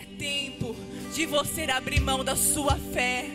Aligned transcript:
é 0.00 0.16
tempo 0.18 0.74
de 1.14 1.26
você 1.26 1.64
abrir 1.64 2.00
mão 2.00 2.24
da 2.24 2.34
sua 2.34 2.76
fé. 2.76 3.26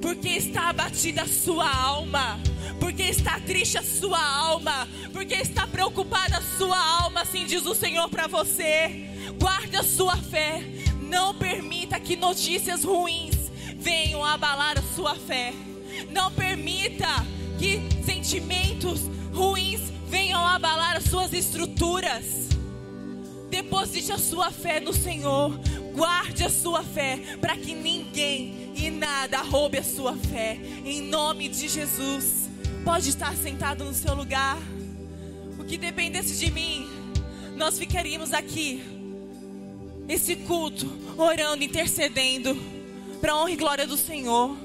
Porque 0.00 0.28
está 0.28 0.68
abatida 0.68 1.22
a 1.22 1.28
sua 1.28 1.68
alma. 1.68 2.38
Porque 2.78 3.02
está 3.02 3.40
triste 3.40 3.76
a 3.76 3.82
sua 3.82 4.22
alma. 4.22 4.88
Porque 5.12 5.34
está 5.34 5.66
preocupada 5.66 6.38
a 6.38 6.42
sua 6.56 6.78
alma, 7.02 7.22
assim 7.22 7.44
diz 7.44 7.66
o 7.66 7.74
Senhor 7.74 8.08
para 8.08 8.26
você. 8.26 9.08
Guarde 9.38 9.76
a 9.76 9.82
sua 9.82 10.16
fé. 10.16 10.62
Não 11.02 11.34
permita 11.34 11.98
que 11.98 12.16
notícias 12.16 12.84
ruins 12.84 13.50
venham 13.76 14.24
abalar 14.24 14.78
a 14.78 14.94
sua 14.94 15.14
fé. 15.16 15.52
Não 16.10 16.30
permita 16.32 17.08
que 17.58 17.80
sentimentos 18.04 19.00
ruins 19.32 19.80
venham 20.06 20.44
abalar 20.46 20.96
as 20.96 21.04
suas 21.04 21.32
estruturas. 21.32 22.48
Deposite 23.50 24.12
a 24.12 24.18
sua 24.18 24.52
fé 24.52 24.78
no 24.78 24.94
Senhor. 24.94 25.58
Guarde 26.00 26.44
a 26.44 26.48
sua 26.48 26.82
fé 26.82 27.18
para 27.42 27.54
que 27.58 27.74
ninguém 27.74 28.72
e 28.74 28.90
nada 28.90 29.42
roube 29.42 29.76
a 29.76 29.82
sua 29.82 30.16
fé. 30.16 30.58
Em 30.82 31.02
nome 31.02 31.46
de 31.46 31.68
Jesus. 31.68 32.48
Pode 32.82 33.10
estar 33.10 33.36
sentado 33.36 33.84
no 33.84 33.92
seu 33.92 34.14
lugar. 34.14 34.56
O 35.58 35.64
que 35.64 35.76
dependesse 35.76 36.38
de 36.38 36.50
mim, 36.50 36.88
nós 37.54 37.78
ficaríamos 37.78 38.32
aqui. 38.32 38.82
Esse 40.08 40.36
culto, 40.36 40.90
orando, 41.18 41.62
intercedendo 41.62 42.56
para 43.20 43.32
a 43.32 43.36
honra 43.36 43.50
e 43.50 43.56
glória 43.56 43.86
do 43.86 43.98
Senhor. 43.98 44.56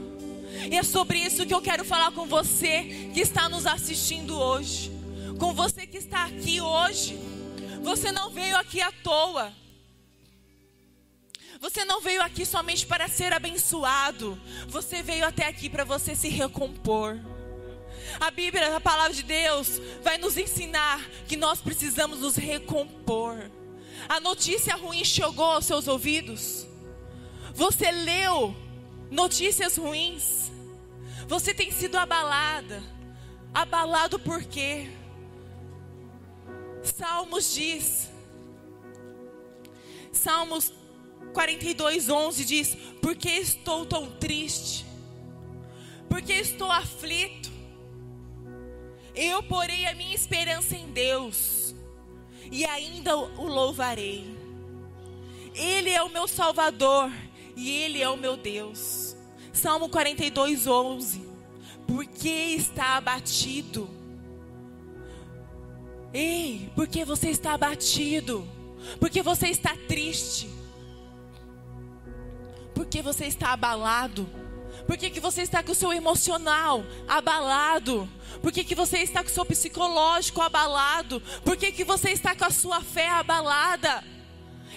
E 0.72 0.78
é 0.78 0.84
sobre 0.84 1.18
isso 1.18 1.46
que 1.46 1.54
eu 1.54 1.62
quero 1.62 1.84
falar 1.84 2.14
com 2.14 2.26
você 2.26 3.10
que 3.14 3.20
está 3.20 3.50
nos 3.50 3.66
assistindo 3.66 4.40
hoje. 4.40 4.90
Com 5.38 5.54
você 5.54 5.86
que 5.86 5.98
está 5.98 6.28
aqui 6.28 6.62
hoje. 6.62 7.20
Você 7.84 8.10
não 8.14 8.30
veio 8.30 8.56
aqui 8.56 8.80
à 8.80 8.90
toa. 9.04 9.65
Você 11.66 11.84
não 11.84 12.00
veio 12.00 12.22
aqui 12.22 12.46
somente 12.46 12.86
para 12.86 13.08
ser 13.08 13.34
abençoado. 13.34 14.40
Você 14.68 15.02
veio 15.02 15.26
até 15.26 15.48
aqui 15.48 15.68
para 15.68 15.84
você 15.84 16.16
se 16.16 16.30
recompor. 16.30 17.18
A 18.20 18.30
Bíblia, 18.30 18.76
a 18.76 18.80
palavra 18.80 19.12
de 19.12 19.24
Deus, 19.24 19.82
vai 20.04 20.20
nos 20.20 20.38
ensinar 20.38 21.04
que 21.28 21.36
nós 21.36 21.62
precisamos 21.62 22.20
nos 22.20 22.36
recompor. 22.36 23.50
A 24.08 24.20
notícia 24.20 24.76
ruim 24.76 25.04
chegou 25.04 25.44
aos 25.44 25.66
seus 25.66 25.88
ouvidos. 25.88 26.68
Você 27.56 27.90
leu 27.90 28.56
notícias 29.10 29.76
ruins. 29.76 30.52
Você 31.28 31.52
tem 31.52 31.72
sido 31.72 31.98
abalada. 31.98 32.84
Abalado 33.52 34.20
por 34.20 34.44
quê? 34.44 34.88
Salmos 36.84 37.56
diz. 37.56 38.08
Salmos 40.12 40.72
42, 41.34 42.10
11 42.10 42.46
diz: 42.46 42.76
Por 43.02 43.16
que 43.16 43.30
estou 43.30 43.86
tão 43.86 44.10
triste? 44.12 44.86
Por 46.10 46.22
que 46.22 46.34
estou 46.34 46.72
aflito? 46.72 47.52
Eu 49.14 49.42
porei 49.44 49.86
a 49.86 49.96
minha 49.96 50.14
esperança 50.14 50.76
em 50.76 50.88
Deus 50.92 51.74
e 52.52 52.66
ainda 52.66 53.18
o 53.18 53.48
louvarei. 53.48 54.26
Ele 55.54 55.90
é 55.90 56.04
o 56.04 56.10
meu 56.10 56.28
Salvador 56.28 57.12
e 57.56 57.70
Ele 57.70 58.02
é 58.02 58.10
o 58.10 58.18
meu 58.18 58.36
Deus. 58.36 59.16
Salmo 59.54 59.90
42, 59.90 60.68
11. 60.68 61.22
Por 61.88 62.06
que 62.06 62.30
está 62.30 62.98
abatido? 62.98 63.90
Ei, 66.14 66.70
por 66.76 66.88
que 66.88 67.06
você 67.06 67.30
está 67.30 67.54
abatido? 67.54 68.48
Porque 69.00 69.22
você 69.22 69.48
está 69.48 69.76
triste? 69.88 70.50
Porque 72.76 73.02
você 73.02 73.26
está 73.26 73.54
abalado? 73.54 74.30
Por 74.86 74.98
que, 74.98 75.10
que 75.10 75.20
você 75.20 75.42
está 75.42 75.64
com 75.64 75.72
o 75.72 75.76
seu 75.76 75.92
emocional 75.92 76.84
abalado? 77.08 78.08
Por 78.42 78.52
que, 78.52 78.64
que 78.64 78.76
você 78.76 79.00
está 79.00 79.24
com 79.24 79.30
o 79.30 79.34
seu 79.34 79.46
psicológico 79.46 80.42
abalado? 80.42 81.22
Por 81.44 81.58
que, 81.58 81.72
que 81.72 81.84
você 81.84 82.12
está 82.12 82.36
com 82.36 82.46
a 82.46 82.52
sua 82.52 82.82
fé 82.82 83.10
abalada? 83.10 84.04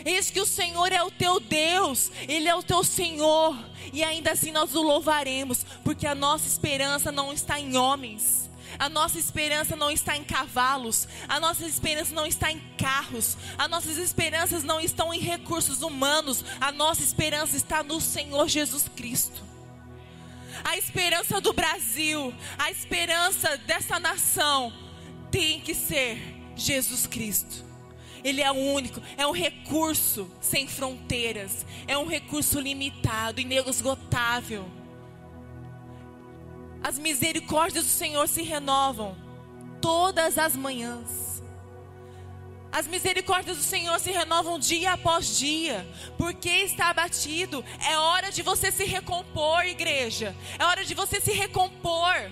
Eis 0.04 0.30
que 0.30 0.40
o 0.40 0.46
Senhor 0.46 0.92
é 0.92 1.02
o 1.02 1.10
teu 1.10 1.40
Deus, 1.40 2.10
Ele 2.28 2.48
é 2.48 2.54
o 2.54 2.62
teu 2.62 2.84
Senhor, 2.84 3.58
e 3.92 4.04
ainda 4.04 4.32
assim 4.32 4.52
nós 4.52 4.74
o 4.74 4.82
louvaremos, 4.82 5.64
porque 5.82 6.06
a 6.06 6.14
nossa 6.14 6.46
esperança 6.46 7.10
não 7.10 7.32
está 7.32 7.58
em 7.58 7.76
homens, 7.76 8.48
a 8.78 8.88
nossa 8.88 9.18
esperança 9.18 9.76
não 9.76 9.90
está 9.90 10.16
em 10.16 10.24
cavalos, 10.24 11.06
a 11.28 11.38
nossa 11.38 11.64
esperança 11.64 12.14
não 12.14 12.26
está 12.26 12.50
em 12.50 12.60
carros, 12.76 13.36
as 13.56 13.70
nossas 13.70 13.96
esperanças 13.96 14.64
não 14.64 14.80
estão 14.80 15.14
em 15.14 15.20
recursos 15.20 15.82
humanos, 15.82 16.44
a 16.60 16.72
nossa 16.72 17.02
esperança 17.02 17.56
está 17.56 17.82
no 17.82 18.00
Senhor 18.00 18.48
Jesus 18.48 18.88
Cristo. 18.96 19.42
A 20.64 20.76
esperança 20.76 21.40
do 21.40 21.52
Brasil, 21.52 22.34
a 22.58 22.70
esperança 22.70 23.56
dessa 23.58 23.98
nação 24.00 24.72
tem 25.30 25.60
que 25.60 25.74
ser 25.74 26.18
Jesus 26.56 27.06
Cristo. 27.06 27.64
Ele 28.24 28.42
é 28.42 28.50
o 28.50 28.56
único, 28.56 29.00
é 29.16 29.26
um 29.26 29.32
recurso 29.32 30.28
sem 30.40 30.66
fronteiras, 30.66 31.64
é 31.86 31.96
um 31.96 32.06
recurso 32.06 32.58
limitado, 32.58 33.40
inesgotável. 33.40 34.68
As 36.82 36.98
misericórdias 36.98 37.84
do 37.84 37.90
Senhor 37.90 38.26
se 38.28 38.42
renovam 38.42 39.16
todas 39.80 40.38
as 40.38 40.54
manhãs. 40.56 41.42
As 42.70 42.86
misericórdias 42.86 43.56
do 43.56 43.62
Senhor 43.62 43.98
se 43.98 44.10
renovam 44.10 44.58
dia 44.58 44.92
após 44.92 45.38
dia. 45.38 45.86
Porque 46.16 46.48
está 46.48 46.90
abatido? 46.90 47.64
É 47.88 47.96
hora 47.96 48.30
de 48.30 48.42
você 48.42 48.70
se 48.70 48.84
recompor, 48.84 49.64
igreja. 49.64 50.36
É 50.58 50.64
hora 50.64 50.84
de 50.84 50.94
você 50.94 51.20
se 51.20 51.32
recompor. 51.32 52.30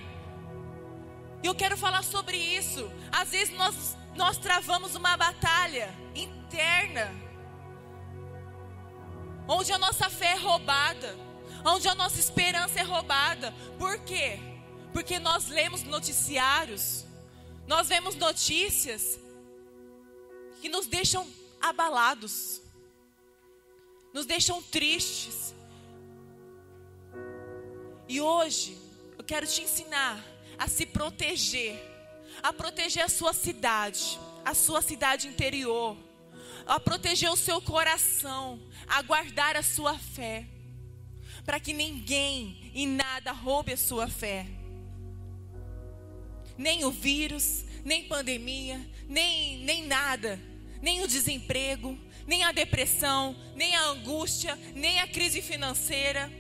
E 1.43 1.47
eu 1.47 1.55
quero 1.55 1.77
falar 1.77 2.05
sobre 2.05 2.37
isso. 2.37 2.91
Às 3.11 3.31
vezes 3.31 3.56
nós 3.56 3.97
nós 4.17 4.39
travamos 4.39 4.95
uma 4.95 5.17
batalha 5.17 5.91
interna, 6.15 7.15
onde 9.47 9.73
a 9.73 9.79
nossa 9.79 10.09
fé 10.09 10.33
é 10.33 10.37
roubada, 10.37 11.15
onde 11.66 11.88
a 11.88 11.94
nossa 11.94 12.19
esperança 12.19 12.78
é 12.78 12.82
roubada. 12.82 13.53
Por 13.78 13.99
quê? 14.00 14.38
Porque 14.93 15.19
nós 15.19 15.49
lemos 15.49 15.82
noticiários, 15.82 17.04
nós 17.66 17.88
vemos 17.88 18.15
notícias 18.15 19.19
que 20.60 20.69
nos 20.69 20.87
deixam 20.87 21.26
abalados, 21.60 22.62
nos 24.12 24.25
deixam 24.25 24.62
tristes. 24.62 25.55
E 28.09 28.21
hoje 28.21 28.78
eu 29.19 29.25
quero 29.25 29.47
te 29.47 29.62
ensinar 29.62 30.25
a 30.56 30.69
se 30.69 30.87
proteger 30.87 31.97
a 32.43 32.53
proteger 32.53 33.05
a 33.05 33.09
sua 33.09 33.32
cidade, 33.32 34.19
a 34.44 34.55
sua 34.55 34.82
cidade 34.82 35.28
interior, 35.28 35.97
a 36.66 36.78
proteger 36.78 37.31
o 37.31 37.37
seu 37.37 37.60
coração, 37.60 38.60
a 38.87 39.03
guardar 39.03 39.56
a 39.56 39.62
sua 39.62 39.99
fé, 39.99 40.47
para 41.47 41.61
que 41.61 41.73
ninguém 41.73 42.59
e 42.75 42.84
nada 42.84 43.31
roube 43.31 43.73
a 43.73 43.77
sua 43.77 44.09
fé. 44.09 44.47
Nem 46.59 46.84
o 46.84 46.91
vírus, 46.91 47.65
nem 47.84 48.09
pandemia, 48.09 48.84
nem, 49.09 49.59
nem 49.59 49.87
nada, 49.87 50.41
nem 50.83 51.03
o 51.03 51.09
desemprego, 51.09 51.97
nem 52.27 52.43
a 52.43 52.51
depressão, 52.51 53.37
nem 53.55 53.77
a 53.77 53.87
angústia, 53.87 54.59
nem 54.75 54.99
a 54.99 55.06
crise 55.06 55.41
financeira, 55.41 56.31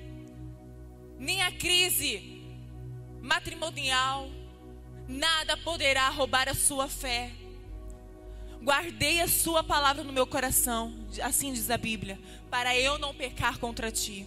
nem 1.18 1.40
a 1.42 1.52
crise 1.52 2.42
matrimonial, 3.22 4.28
nada 5.06 5.56
poderá 5.56 6.08
roubar 6.08 6.48
a 6.48 6.54
sua 6.54 6.88
fé. 6.88 7.30
Guardei 8.60 9.20
a 9.20 9.28
sua 9.28 9.62
palavra 9.62 10.02
no 10.02 10.12
meu 10.12 10.26
coração, 10.26 10.92
assim 11.22 11.52
diz 11.52 11.70
a 11.70 11.78
Bíblia, 11.78 12.18
para 12.50 12.76
eu 12.76 12.98
não 12.98 13.14
pecar 13.14 13.58
contra 13.58 13.92
ti. 13.92 14.26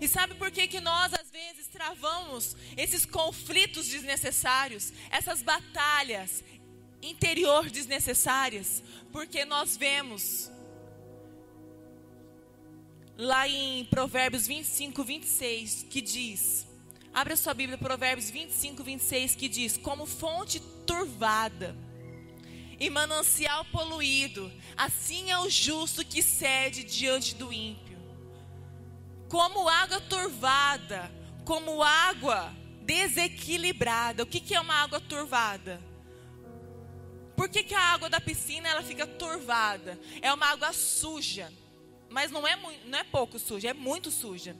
E 0.00 0.08
sabe 0.08 0.34
por 0.34 0.50
que, 0.50 0.66
que 0.66 0.80
nós 0.80 1.12
às 1.12 1.30
vezes 1.30 1.66
travamos 1.68 2.56
esses 2.76 3.04
conflitos 3.04 3.86
desnecessários, 3.86 4.92
essas 5.10 5.42
batalhas 5.42 6.42
interior 7.02 7.68
desnecessárias? 7.68 8.82
Porque 9.12 9.44
nós 9.44 9.76
vemos 9.76 10.50
lá 13.16 13.46
em 13.46 13.84
Provérbios 13.84 14.46
25, 14.46 15.04
26, 15.04 15.86
que 15.90 16.00
diz: 16.00 16.66
Abra 17.12 17.36
sua 17.36 17.52
Bíblia, 17.52 17.76
Provérbios 17.76 18.30
25, 18.30 18.82
26, 18.82 19.34
que 19.34 19.48
diz: 19.48 19.76
Como 19.76 20.06
fonte 20.06 20.60
turvada 20.86 21.76
e 22.78 22.88
manancial 22.88 23.66
poluído, 23.66 24.50
assim 24.76 25.30
é 25.30 25.38
o 25.38 25.50
justo 25.50 26.02
que 26.04 26.22
cede 26.22 26.84
diante 26.84 27.34
do 27.34 27.52
ímpio. 27.52 27.89
Como 29.30 29.68
água 29.68 30.00
turvada, 30.00 31.08
como 31.44 31.84
água 31.84 32.52
desequilibrada. 32.82 34.24
O 34.24 34.26
que, 34.26 34.40
que 34.40 34.56
é 34.56 34.60
uma 34.60 34.74
água 34.74 35.00
turvada? 35.00 35.80
Por 37.36 37.48
que, 37.48 37.62
que 37.62 37.74
a 37.74 37.80
água 37.80 38.10
da 38.10 38.20
piscina 38.20 38.68
ela 38.68 38.82
fica 38.82 39.06
turvada? 39.06 39.98
É 40.20 40.34
uma 40.34 40.46
água 40.46 40.72
suja. 40.72 41.50
mas 42.10 42.32
não 42.32 42.44
é, 42.44 42.56
não 42.84 42.98
é 42.98 43.04
pouco 43.04 43.38
suja, 43.38 43.70
é 43.70 43.72
muito 43.72 44.10
suja. 44.10 44.56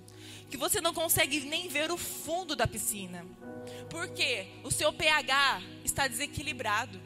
Que 0.48 0.56
você 0.56 0.80
não 0.80 0.94
consegue 0.94 1.40
nem 1.40 1.66
ver 1.66 1.90
o 1.90 1.96
fundo 1.96 2.54
da 2.54 2.66
piscina. 2.66 3.26
Porque 3.90 4.46
o 4.62 4.70
seu 4.70 4.92
pH 4.92 5.62
está 5.84 6.06
desequilibrado. 6.06 7.00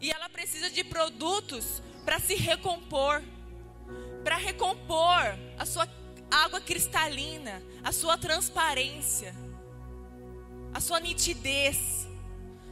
E 0.00 0.12
ela 0.12 0.28
precisa 0.28 0.70
de 0.70 0.84
produtos 0.84 1.82
para 2.04 2.20
se 2.20 2.36
recompor 2.36 3.20
para 4.22 4.36
recompor 4.36 5.38
a 5.58 5.64
sua 5.64 5.88
água 6.30 6.60
cristalina, 6.60 7.62
a 7.82 7.92
sua 7.92 8.16
transparência, 8.16 9.34
a 10.72 10.80
sua 10.80 11.00
nitidez, 11.00 12.08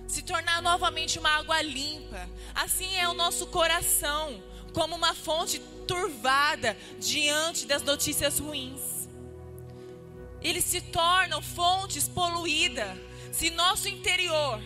se 0.07 0.23
tornar 0.23 0.63
novamente 0.63 1.19
uma 1.19 1.31
água 1.31 1.61
limpa. 1.63 2.29
Assim 2.55 2.97
é 2.97 3.09
o 3.09 3.15
nosso 3.15 3.47
coração 3.47 4.43
como 4.73 4.97
uma 4.97 5.15
fonte 5.15 5.59
turvada 5.87 6.77
diante 6.99 7.67
das 7.67 7.83
notícias 7.83 8.39
ruins. 8.39 9.09
Eles 10.41 10.65
se 10.65 10.81
tornam 10.81 11.43
fontes 11.43 12.09
poluídas 12.09 12.97
se 13.31 13.51
nosso 13.51 13.89
interior 13.89 14.61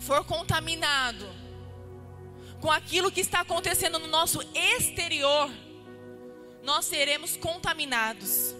for 0.00 0.24
contaminado 0.24 1.26
com 2.60 2.70
aquilo 2.70 3.10
que 3.10 3.20
está 3.20 3.40
acontecendo 3.40 3.98
no 3.98 4.06
nosso 4.06 4.40
exterior, 4.54 5.50
nós 6.62 6.84
seremos 6.84 7.36
contaminados. 7.36 8.54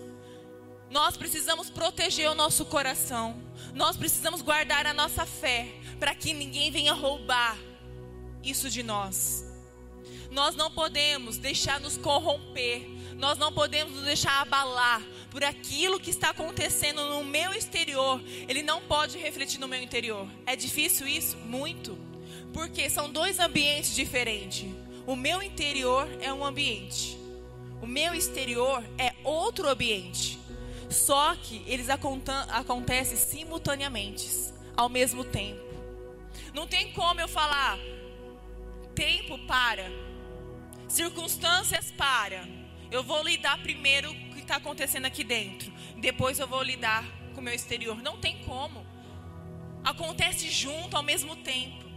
Nós 0.91 1.17
precisamos 1.17 1.71
proteger 1.71 2.29
o 2.31 2.35
nosso 2.35 2.65
coração. 2.65 3.41
Nós 3.75 3.97
precisamos 3.97 4.43
guardar 4.43 4.87
a 4.87 4.95
nossa 4.95 5.25
fé 5.27 5.69
para 5.99 6.15
que 6.15 6.33
ninguém 6.33 6.71
venha 6.71 6.95
roubar 6.95 7.57
isso 8.43 8.71
de 8.71 8.83
nós. 8.83 9.45
Nós 10.31 10.57
não 10.57 10.71
podemos 10.71 11.37
deixar 11.37 11.79
nos 11.79 11.97
corromper, 11.97 12.89
nós 13.17 13.37
não 13.37 13.53
podemos 13.53 13.95
nos 13.95 14.05
deixar 14.05 14.41
abalar 14.41 15.03
por 15.31 15.45
aquilo 15.45 16.01
que 16.01 16.11
está 16.11 16.31
acontecendo 16.31 17.05
no 17.05 17.23
meu 17.23 17.53
exterior. 17.53 18.21
Ele 18.49 18.63
não 18.63 18.81
pode 18.81 19.19
refletir 19.19 19.61
no 19.61 19.69
meu 19.69 19.83
interior. 19.83 20.27
É 20.47 20.57
difícil 20.57 21.07
isso? 21.07 21.37
Muito. 21.37 22.10
Porque 22.53 22.91
são 22.91 23.11
dois 23.11 23.39
ambientes 23.39 23.95
diferentes. 23.95 24.69
O 25.07 25.17
meu 25.17 25.43
interior 25.43 26.09
é 26.21 26.33
um 26.33 26.45
ambiente, 26.45 27.19
o 27.81 27.87
meu 27.87 28.15
exterior 28.15 28.85
é 28.99 29.15
outro 29.25 29.69
ambiente. 29.69 30.39
Só 30.89 31.35
que 31.37 31.63
eles 31.67 31.89
acontecem 31.89 33.17
simultaneamente, 33.17 34.29
ao 34.77 34.89
mesmo 34.89 35.25
tempo. 35.25 35.61
Não 36.53 36.67
tem 36.67 36.93
como 36.93 37.21
eu 37.21 37.29
falar, 37.29 37.79
tempo 38.95 39.39
para, 39.47 39.91
circunstâncias 40.89 41.93
para. 41.93 42.47
Eu 42.91 43.05
vou 43.05 43.23
lidar 43.23 43.63
primeiro 43.63 44.13
com 44.13 44.31
o 44.31 44.35
que 44.35 44.41
está 44.41 44.57
acontecendo 44.57 45.07
aqui 45.07 45.23
dentro. 45.23 45.73
Depois 45.99 46.39
eu 46.39 46.47
vou 46.47 46.63
lidar 46.63 47.05
com 47.35 47.41
o 47.41 47.45
meu 47.45 47.55
exterior. 47.55 48.03
Não 48.03 48.19
tem 48.19 48.39
como. 48.45 48.85
Acontece 49.85 50.51
junto 50.51 50.97
ao 50.97 51.03
mesmo 51.03 51.37
tempo. 51.37 51.90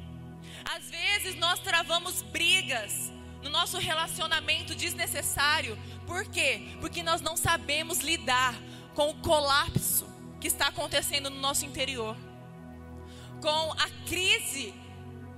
Às 0.65 0.89
vezes 0.89 1.36
nós 1.36 1.60
travamos 1.60 2.21
brigas 2.21 3.12
no 3.42 3.50
nosso 3.50 3.77
relacionamento 3.77 4.75
desnecessário. 4.75 5.77
Por 6.07 6.25
quê? 6.25 6.75
Porque 6.80 7.04
nós 7.04 7.21
não 7.21 7.36
sabemos 7.36 8.00
lidar 8.00 8.56
com 8.95 9.10
o 9.10 9.15
colapso 9.15 10.07
que 10.39 10.48
está 10.48 10.68
acontecendo 10.68 11.30
no 11.30 11.39
nosso 11.39 11.65
interior. 11.65 12.15
Com 13.42 13.74
a 13.74 13.89
crise 14.07 14.74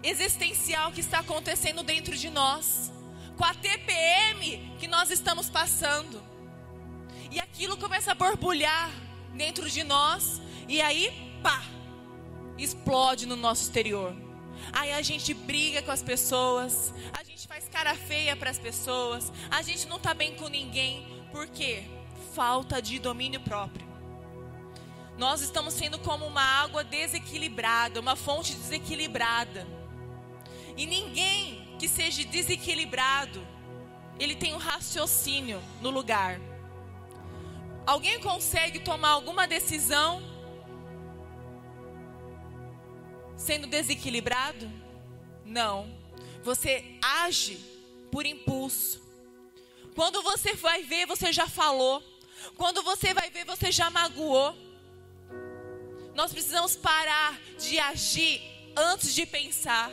existencial 0.03 0.91
que 0.91 1.01
está 1.01 1.19
acontecendo 1.19 1.81
dentro 1.81 2.15
de 2.15 2.29
nós 2.29 2.91
com 3.35 3.43
a 3.43 3.53
TPM 3.53 4.75
que 4.79 4.87
nós 4.87 5.11
estamos 5.11 5.49
passando. 5.49 6.21
E 7.31 7.39
aquilo 7.39 7.77
começa 7.77 8.11
a 8.11 8.15
borbulhar 8.15 8.89
dentro 9.33 9.69
de 9.69 9.83
nós 9.83 10.41
e 10.67 10.81
aí, 10.81 11.39
pá, 11.43 11.61
explode 12.57 13.25
no 13.25 13.35
nosso 13.35 13.63
exterior. 13.63 14.24
Aí 14.71 14.91
a 14.91 15.01
gente 15.01 15.33
briga 15.33 15.81
com 15.81 15.91
as 15.91 16.01
pessoas, 16.01 16.93
a 17.13 17.23
gente 17.23 17.47
faz 17.47 17.67
cara 17.69 17.95
feia 17.95 18.35
para 18.35 18.49
as 18.49 18.59
pessoas, 18.59 19.31
a 19.49 19.61
gente 19.61 19.87
não 19.87 19.99
tá 19.99 20.13
bem 20.13 20.35
com 20.35 20.47
ninguém, 20.47 21.05
por 21.31 21.47
quê? 21.47 21.83
Falta 22.33 22.81
de 22.81 22.99
domínio 22.99 23.39
próprio. 23.39 23.85
Nós 25.17 25.41
estamos 25.41 25.73
sendo 25.73 25.97
como 25.99 26.25
uma 26.25 26.41
água 26.41 26.83
desequilibrada, 26.83 27.99
uma 27.99 28.15
fonte 28.15 28.53
desequilibrada. 28.53 29.65
E 30.75 30.85
ninguém 30.85 31.75
que 31.79 31.87
seja 31.87 32.23
desequilibrado, 32.25 33.45
ele 34.19 34.35
tem 34.35 34.53
um 34.53 34.57
raciocínio 34.57 35.61
no 35.81 35.89
lugar. 35.89 36.39
Alguém 37.85 38.19
consegue 38.19 38.79
tomar 38.79 39.09
alguma 39.09 39.47
decisão 39.47 40.21
sendo 43.37 43.67
desequilibrado? 43.67 44.71
Não. 45.43 45.89
Você 46.43 46.97
age 47.01 47.57
por 48.11 48.25
impulso. 48.25 49.01
Quando 49.95 50.21
você 50.21 50.53
vai 50.53 50.83
ver, 50.83 51.05
você 51.05 51.31
já 51.31 51.47
falou. 51.47 52.03
Quando 52.57 52.83
você 52.83 53.13
vai 53.13 53.29
ver, 53.29 53.45
você 53.45 53.71
já 53.71 53.89
magoou. 53.89 54.55
Nós 56.13 56.31
precisamos 56.31 56.75
parar 56.75 57.39
de 57.57 57.79
agir 57.79 58.41
antes 58.75 59.13
de 59.13 59.25
pensar 59.25 59.91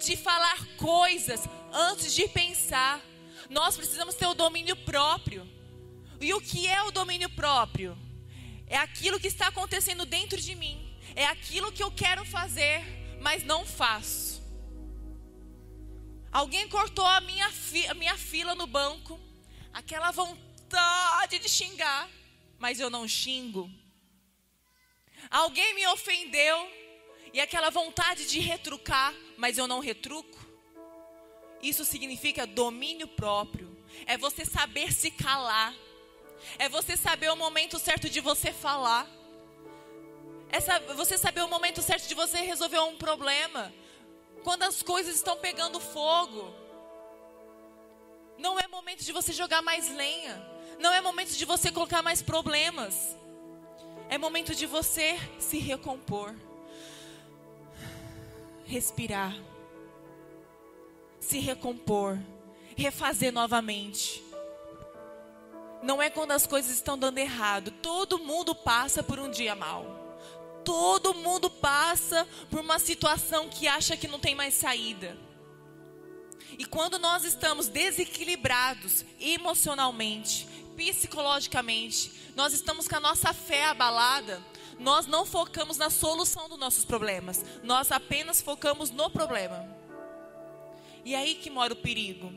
de 0.00 0.16
falar 0.16 0.66
coisas 0.76 1.42
antes 1.72 2.14
de 2.14 2.26
pensar. 2.28 3.00
Nós 3.48 3.76
precisamos 3.76 4.14
ter 4.14 4.26
o 4.26 4.34
domínio 4.34 4.76
próprio. 4.76 5.48
E 6.20 6.32
o 6.34 6.40
que 6.40 6.66
é 6.66 6.82
o 6.82 6.90
domínio 6.90 7.28
próprio? 7.30 7.96
É 8.66 8.76
aquilo 8.76 9.20
que 9.20 9.28
está 9.28 9.48
acontecendo 9.48 10.06
dentro 10.06 10.40
de 10.40 10.54
mim. 10.54 10.86
É 11.14 11.26
aquilo 11.26 11.72
que 11.72 11.82
eu 11.82 11.90
quero 11.90 12.24
fazer, 12.24 12.82
mas 13.20 13.42
não 13.44 13.66
faço. 13.66 14.40
Alguém 16.32 16.68
cortou 16.68 17.04
a 17.04 17.20
minha, 17.20 17.50
fi 17.50 17.86
a 17.88 17.94
minha 17.94 18.16
fila 18.16 18.54
no 18.54 18.66
banco. 18.66 19.20
Aquela 19.72 20.10
vontade 20.10 21.38
de 21.38 21.48
xingar, 21.48 22.08
mas 22.58 22.78
eu 22.78 22.88
não 22.88 23.06
xingo. 23.08 23.70
Alguém 25.30 25.74
me 25.74 25.86
ofendeu 25.88 26.70
e 27.32 27.40
aquela 27.40 27.70
vontade 27.70 28.26
de 28.26 28.38
retrucar, 28.38 29.14
mas 29.36 29.58
eu 29.58 29.66
não 29.66 29.80
retruco. 29.80 30.38
Isso 31.62 31.84
significa 31.84 32.46
domínio 32.46 33.06
próprio. 33.08 33.76
É 34.06 34.16
você 34.16 34.44
saber 34.44 34.92
se 34.92 35.10
calar. 35.10 35.74
É 36.58 36.68
você 36.68 36.96
saber 36.96 37.30
o 37.30 37.36
momento 37.36 37.78
certo 37.78 38.08
de 38.08 38.20
você 38.20 38.52
falar. 38.52 39.06
É 40.52 40.94
você 40.94 41.16
saber 41.16 41.42
o 41.42 41.48
momento 41.48 41.80
certo 41.82 42.06
de 42.06 42.14
você 42.14 42.38
resolver 42.38 42.78
um 42.80 42.96
problema. 42.96 43.72
Quando 44.42 44.62
as 44.62 44.82
coisas 44.82 45.16
estão 45.16 45.36
pegando 45.36 45.78
fogo. 45.80 46.54
Não 48.38 48.58
é 48.58 48.66
momento 48.66 49.04
de 49.04 49.12
você 49.12 49.32
jogar 49.32 49.62
mais 49.62 49.88
lenha. 49.94 50.40
Não 50.78 50.92
é 50.92 51.00
momento 51.00 51.30
de 51.30 51.44
você 51.44 51.70
colocar 51.70 52.02
mais 52.02 52.22
problemas. 52.22 53.16
É 54.08 54.18
momento 54.18 54.54
de 54.54 54.66
você 54.66 55.18
se 55.38 55.58
recompor 55.58 56.34
respirar, 58.70 59.34
se 61.18 61.40
recompor, 61.40 62.16
refazer 62.76 63.32
novamente. 63.32 64.22
Não 65.82 66.00
é 66.00 66.08
quando 66.08 66.30
as 66.30 66.46
coisas 66.46 66.70
estão 66.70 66.96
dando 66.96 67.18
errado. 67.18 67.72
Todo 67.82 68.18
mundo 68.18 68.54
passa 68.54 69.02
por 69.02 69.18
um 69.18 69.28
dia 69.28 69.56
mal. 69.56 69.99
Todo 70.64 71.14
mundo 71.14 71.48
passa 71.48 72.26
por 72.50 72.60
uma 72.60 72.78
situação 72.78 73.48
que 73.48 73.66
acha 73.66 73.96
que 73.96 74.08
não 74.08 74.18
tem 74.18 74.34
mais 74.34 74.54
saída. 74.54 75.16
E 76.58 76.64
quando 76.64 76.98
nós 76.98 77.24
estamos 77.24 77.68
desequilibrados 77.68 79.04
emocionalmente, 79.18 80.46
psicologicamente, 80.76 82.12
nós 82.36 82.52
estamos 82.52 82.86
com 82.86 82.96
a 82.96 83.00
nossa 83.00 83.32
fé 83.32 83.66
abalada, 83.66 84.42
nós 84.78 85.06
não 85.06 85.26
focamos 85.26 85.76
na 85.76 85.90
solução 85.90 86.48
dos 86.48 86.58
nossos 86.58 86.84
problemas, 86.84 87.44
nós 87.62 87.92
apenas 87.92 88.40
focamos 88.40 88.90
no 88.90 89.10
problema. 89.10 89.66
E 91.04 91.14
é 91.14 91.18
aí 91.18 91.34
que 91.34 91.50
mora 91.50 91.72
o 91.72 91.76
perigo. 91.76 92.32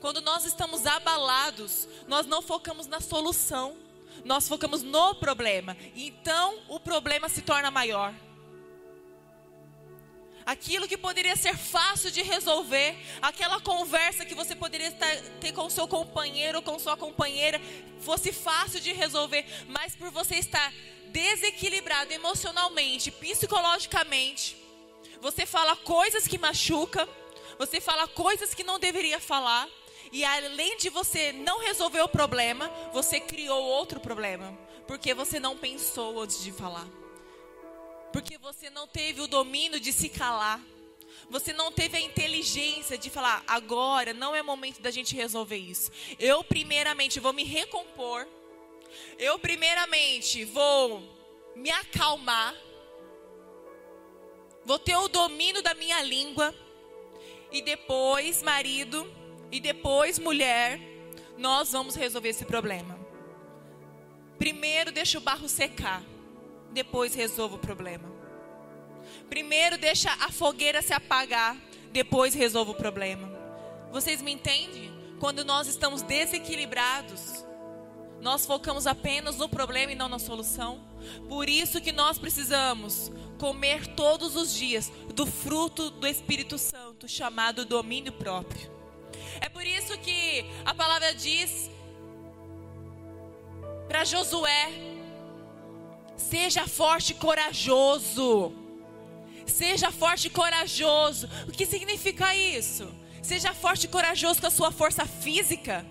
Quando 0.00 0.20
nós 0.20 0.44
estamos 0.44 0.86
abalados, 0.86 1.86
nós 2.08 2.26
não 2.26 2.40
focamos 2.40 2.86
na 2.86 3.00
solução, 3.00 3.76
nós 4.24 4.48
focamos 4.48 4.82
no 4.82 5.14
problema. 5.14 5.76
Então 5.94 6.58
o 6.68 6.78
problema 6.78 7.28
se 7.28 7.42
torna 7.42 7.70
maior. 7.70 8.14
Aquilo 10.44 10.88
que 10.88 10.96
poderia 10.96 11.36
ser 11.36 11.56
fácil 11.56 12.10
de 12.10 12.22
resolver, 12.22 12.96
aquela 13.20 13.60
conversa 13.60 14.24
que 14.24 14.34
você 14.34 14.56
poderia 14.56 14.90
ter 15.40 15.52
com 15.52 15.68
seu 15.70 15.86
companheiro 15.86 16.58
ou 16.58 16.62
com 16.62 16.78
sua 16.78 16.96
companheira, 16.96 17.60
fosse 18.00 18.32
fácil 18.32 18.80
de 18.80 18.92
resolver, 18.92 19.44
mas 19.68 19.94
por 19.94 20.10
você 20.10 20.36
estar 20.36 20.72
desequilibrado 21.08 22.12
emocionalmente, 22.12 23.10
psicologicamente, 23.10 24.56
você 25.20 25.44
fala 25.44 25.76
coisas 25.76 26.26
que 26.26 26.38
machucam, 26.38 27.06
você 27.58 27.80
fala 27.80 28.08
coisas 28.08 28.54
que 28.54 28.64
não 28.64 28.78
deveria 28.78 29.20
falar, 29.20 29.68
E 30.12 30.24
além 30.24 30.76
de 30.76 30.88
você 30.88 31.32
não 31.32 31.60
resolver 31.60 32.00
o 32.00 32.08
problema, 32.08 32.68
você 32.92 33.20
criou 33.20 33.62
outro 33.62 34.00
problema. 34.00 34.58
Porque 34.86 35.14
você 35.14 35.38
não 35.38 35.56
pensou 35.56 36.20
antes 36.20 36.42
de 36.42 36.50
falar. 36.50 36.86
Porque 38.12 38.36
você 38.38 38.68
não 38.70 38.88
teve 38.88 39.20
o 39.20 39.28
domínio 39.28 39.78
de 39.78 39.92
se 39.92 40.08
calar. 40.08 40.60
Você 41.28 41.52
não 41.52 41.70
teve 41.70 41.96
a 41.96 42.00
inteligência 42.00 42.98
de 42.98 43.08
falar, 43.08 43.44
agora 43.46 44.12
não 44.12 44.34
é 44.34 44.42
momento 44.42 44.80
da 44.80 44.90
gente 44.90 45.14
resolver 45.14 45.56
isso. 45.56 45.90
Eu, 46.18 46.42
primeiramente, 46.42 47.20
vou 47.20 47.32
me 47.32 47.44
recompor. 47.44 48.26
Eu, 49.16 49.38
primeiramente, 49.38 50.44
vou 50.44 51.00
me 51.54 51.70
acalmar. 51.70 52.52
Vou 54.64 54.78
ter 54.78 54.96
o 54.96 55.06
domínio 55.06 55.62
da 55.62 55.72
minha 55.74 56.02
língua. 56.02 56.52
E 57.52 57.62
depois, 57.62 58.42
marido, 58.42 59.08
e 59.50 59.60
depois, 59.60 60.18
mulher, 60.18 60.80
nós 61.36 61.72
vamos 61.72 61.94
resolver 61.94 62.28
esse 62.28 62.44
problema. 62.44 62.98
Primeiro, 64.38 64.92
deixa 64.92 65.18
o 65.18 65.20
barro 65.20 65.48
secar. 65.48 66.02
Depois, 66.72 67.14
resolva 67.14 67.56
o 67.56 67.58
problema. 67.58 68.10
Primeiro 69.28 69.78
deixa 69.78 70.10
a 70.12 70.30
fogueira 70.30 70.82
se 70.82 70.92
apagar, 70.92 71.56
depois 71.92 72.34
resolva 72.34 72.72
o 72.72 72.74
problema. 72.74 73.30
Vocês 73.90 74.22
me 74.22 74.32
entendem? 74.32 74.90
Quando 75.18 75.44
nós 75.44 75.66
estamos 75.66 76.02
desequilibrados, 76.02 77.44
nós 78.20 78.46
focamos 78.46 78.86
apenas 78.86 79.36
no 79.36 79.48
problema 79.48 79.92
e 79.92 79.94
não 79.94 80.08
na 80.08 80.18
solução. 80.18 80.80
Por 81.28 81.48
isso 81.48 81.80
que 81.80 81.92
nós 81.92 82.18
precisamos 82.18 83.10
comer 83.38 83.86
todos 83.94 84.36
os 84.36 84.54
dias 84.54 84.90
do 85.14 85.26
fruto 85.26 85.90
do 85.90 86.06
Espírito 86.06 86.58
Santo, 86.58 87.08
chamado 87.08 87.64
domínio 87.64 88.12
próprio. 88.12 88.79
É 89.40 89.48
por 89.48 89.66
isso 89.66 89.96
que 89.98 90.44
a 90.64 90.74
palavra 90.74 91.14
diz 91.14 91.70
para 93.88 94.04
Josué: 94.04 94.68
seja 96.16 96.66
forte 96.66 97.10
e 97.10 97.14
corajoso. 97.14 98.54
Seja 99.46 99.90
forte 99.90 100.28
e 100.28 100.30
corajoso. 100.30 101.28
O 101.48 101.52
que 101.52 101.66
significa 101.66 102.34
isso? 102.34 102.88
Seja 103.20 103.52
forte 103.52 103.84
e 103.84 103.88
corajoso 103.88 104.40
com 104.40 104.46
a 104.46 104.50
sua 104.50 104.70
força 104.70 105.04
física. 105.04 105.84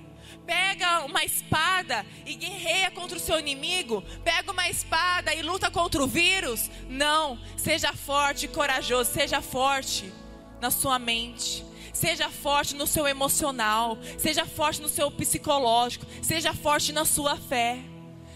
Pega 0.46 1.06
uma 1.06 1.24
espada 1.24 2.06
e 2.26 2.34
guerreia 2.34 2.90
contra 2.90 3.18
o 3.18 3.22
seu 3.22 3.40
inimigo. 3.40 4.02
Pega 4.24 4.52
uma 4.52 4.68
espada 4.70 5.34
e 5.34 5.42
luta 5.42 5.70
contra 5.70 6.02
o 6.02 6.08
vírus. 6.08 6.72
Não. 6.88 7.38
Seja 7.58 7.94
forte 7.94 8.46
e 8.46 8.48
corajoso. 8.48 9.12
Seja 9.12 9.42
forte 9.42 10.12
na 10.62 10.72
sua 10.72 10.98
mente. 10.98 11.69
Seja 12.00 12.30
forte 12.30 12.76
no 12.76 12.88
seu 12.88 13.06
emocional. 13.06 13.98
Seja 14.18 14.46
forte 14.46 14.82
no 14.82 14.88
seu 14.88 15.12
psicológico. 15.12 16.06
Seja 16.22 16.54
forte 16.54 16.94
na 16.94 17.04
sua 17.04 17.36
fé. 17.36 17.78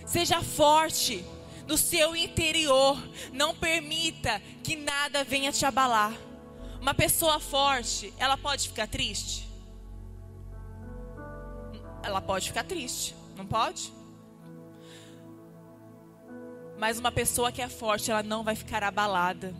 Seja 0.05 0.41
forte 0.41 1.23
no 1.65 1.77
seu 1.77 2.13
interior. 2.13 3.01
Não 3.31 3.55
permita 3.55 4.41
que 4.61 4.75
nada 4.75 5.23
venha 5.23 5.49
te 5.53 5.65
abalar. 5.65 6.11
Uma 6.81 6.93
pessoa 6.93 7.39
forte, 7.39 8.13
ela 8.17 8.35
pode 8.35 8.67
ficar 8.67 8.85
triste? 8.85 9.47
Ela 12.03 12.19
pode 12.19 12.49
ficar 12.49 12.65
triste, 12.65 13.15
não 13.37 13.45
pode? 13.45 13.93
Mas 16.77 16.99
uma 16.99 17.13
pessoa 17.13 17.49
que 17.49 17.61
é 17.61 17.69
forte, 17.69 18.11
ela 18.11 18.23
não 18.23 18.43
vai 18.43 18.55
ficar 18.55 18.83
abalada 18.83 19.55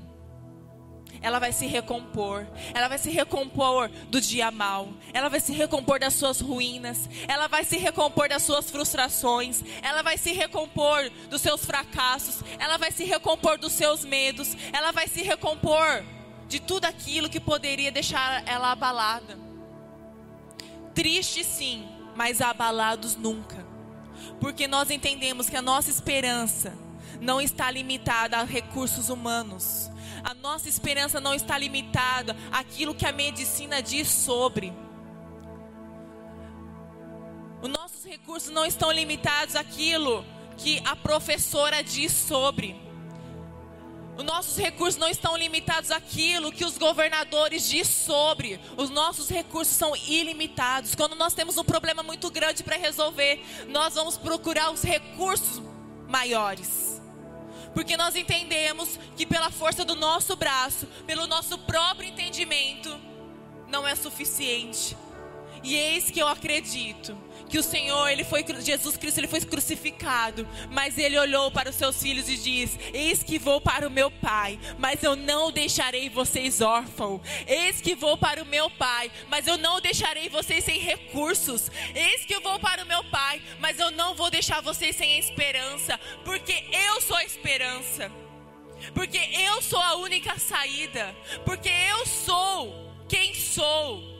ela 1.21 1.39
vai 1.39 1.53
se 1.53 1.65
recompor. 1.65 2.45
Ela 2.73 2.87
vai 2.89 2.97
se 2.97 3.09
recompor 3.09 3.89
do 4.09 4.19
dia 4.19 4.51
mal. 4.51 4.89
Ela 5.13 5.29
vai 5.29 5.39
se 5.39 5.53
recompor 5.53 5.99
das 5.99 6.13
suas 6.13 6.41
ruínas. 6.41 7.09
Ela 7.27 7.47
vai 7.47 7.63
se 7.63 7.77
recompor 7.77 8.27
das 8.27 8.43
suas 8.43 8.69
frustrações. 8.69 9.63
Ela 9.81 10.01
vai 10.01 10.17
se 10.17 10.33
recompor 10.33 11.09
dos 11.29 11.41
seus 11.41 11.63
fracassos. 11.65 12.43
Ela 12.59 12.77
vai 12.77 12.91
se 12.91 13.05
recompor 13.05 13.57
dos 13.57 13.71
seus 13.71 14.03
medos. 14.03 14.55
Ela 14.73 14.91
vai 14.91 15.07
se 15.07 15.21
recompor 15.21 16.03
de 16.47 16.59
tudo 16.59 16.85
aquilo 16.85 17.29
que 17.29 17.39
poderia 17.39 17.91
deixar 17.91 18.45
ela 18.45 18.71
abalada. 18.71 19.39
Triste 20.93 21.43
sim, 21.43 21.87
mas 22.15 22.41
abalados 22.41 23.15
nunca. 23.15 23.65
Porque 24.41 24.67
nós 24.67 24.89
entendemos 24.89 25.49
que 25.49 25.55
a 25.55 25.61
nossa 25.61 25.89
esperança 25.89 26.77
não 27.21 27.39
está 27.39 27.71
limitada 27.71 28.37
a 28.37 28.43
recursos 28.43 29.09
humanos 29.09 29.89
a 30.23 30.33
nossa 30.33 30.69
esperança 30.69 31.19
não 31.19 31.33
está 31.33 31.57
limitada 31.57 32.35
àquilo 32.51 32.95
que 32.95 33.05
a 33.05 33.11
medicina 33.11 33.81
diz 33.81 34.07
sobre. 34.07 34.73
Os 37.61 37.69
nossos 37.69 38.03
recursos 38.05 38.49
não 38.49 38.65
estão 38.65 38.91
limitados 38.91 39.55
àquilo 39.55 40.25
que 40.57 40.81
a 40.85 40.95
professora 40.95 41.83
diz 41.83 42.11
sobre. 42.11 42.81
Os 44.15 44.23
nossos 44.23 44.57
recursos 44.57 44.99
não 44.99 45.07
estão 45.07 45.35
limitados 45.35 45.89
àquilo 45.89 46.51
que 46.51 46.63
os 46.63 46.77
governadores 46.77 47.67
diz 47.67 47.87
sobre. 47.87 48.59
Os 48.77 48.89
nossos 48.89 49.27
recursos 49.29 49.75
são 49.75 49.95
ilimitados. 49.95 50.93
Quando 50.93 51.15
nós 51.15 51.33
temos 51.33 51.57
um 51.57 51.63
problema 51.63 52.03
muito 52.03 52.29
grande 52.29 52.63
para 52.63 52.77
resolver, 52.77 53.43
nós 53.69 53.95
vamos 53.95 54.17
procurar 54.17 54.71
os 54.71 54.83
recursos 54.83 55.61
maiores. 56.07 56.82
Porque 57.73 57.97
nós 57.97 58.15
entendemos 58.15 58.99
que 59.15 59.25
pela 59.25 59.49
força 59.49 59.83
do 59.83 59.95
nosso 59.95 60.35
braço, 60.35 60.85
pelo 61.05 61.27
nosso 61.27 61.57
próprio 61.59 62.09
entendimento, 62.09 62.95
não 63.67 63.87
é 63.87 63.95
suficiente. 63.95 64.95
E 65.63 65.75
eis 65.75 66.11
que 66.11 66.19
eu 66.19 66.27
acredito 66.27 67.17
que 67.53 67.59
o 67.59 67.61
Senhor, 67.61 68.09
ele 68.09 68.23
foi 68.23 68.43
Jesus 68.61 68.97
Cristo, 68.97 69.19
ele 69.19 69.27
foi 69.27 69.39
crucificado, 69.41 70.47
mas 70.71 70.97
ele 70.97 71.19
olhou 71.19 71.51
para 71.51 71.69
os 71.69 71.75
seus 71.75 72.01
filhos 72.01 72.27
e 72.27 72.35
diz: 72.35 72.79
Eis 72.91 73.21
que 73.21 73.37
vou 73.37 73.61
para 73.61 73.87
o 73.87 73.91
meu 73.91 74.09
Pai, 74.09 74.59
mas 74.79 75.03
eu 75.03 75.15
não 75.15 75.51
deixarei 75.51 76.09
vocês 76.09 76.61
órfãos. 76.61 77.21
Eis 77.45 77.79
que 77.79 77.93
vou 77.93 78.17
para 78.17 78.41
o 78.41 78.45
meu 78.47 78.71
Pai, 78.71 79.11
mas 79.29 79.45
eu 79.45 79.55
não 79.55 79.79
deixarei 79.79 80.29
vocês 80.29 80.63
sem 80.63 80.79
recursos. 80.79 81.69
Eis 81.93 82.25
que 82.25 82.33
eu 82.33 82.41
vou 82.41 82.57
para 82.59 82.81
o 82.81 82.87
meu 82.87 83.03
Pai, 83.03 83.39
mas 83.59 83.77
eu 83.77 83.91
não 83.91 84.15
vou 84.15 84.31
deixar 84.31 84.59
vocês 84.63 84.95
sem 84.95 85.19
esperança, 85.19 85.99
porque 86.25 86.65
eu 86.71 87.01
sou 87.01 87.15
a 87.15 87.23
esperança. 87.23 88.11
Porque 88.95 89.19
eu 89.31 89.61
sou 89.61 89.79
a 89.79 89.95
única 89.97 90.39
saída, 90.39 91.15
porque 91.45 91.69
eu 91.69 92.03
sou 92.07 92.91
quem 93.07 93.35
sou 93.35 94.12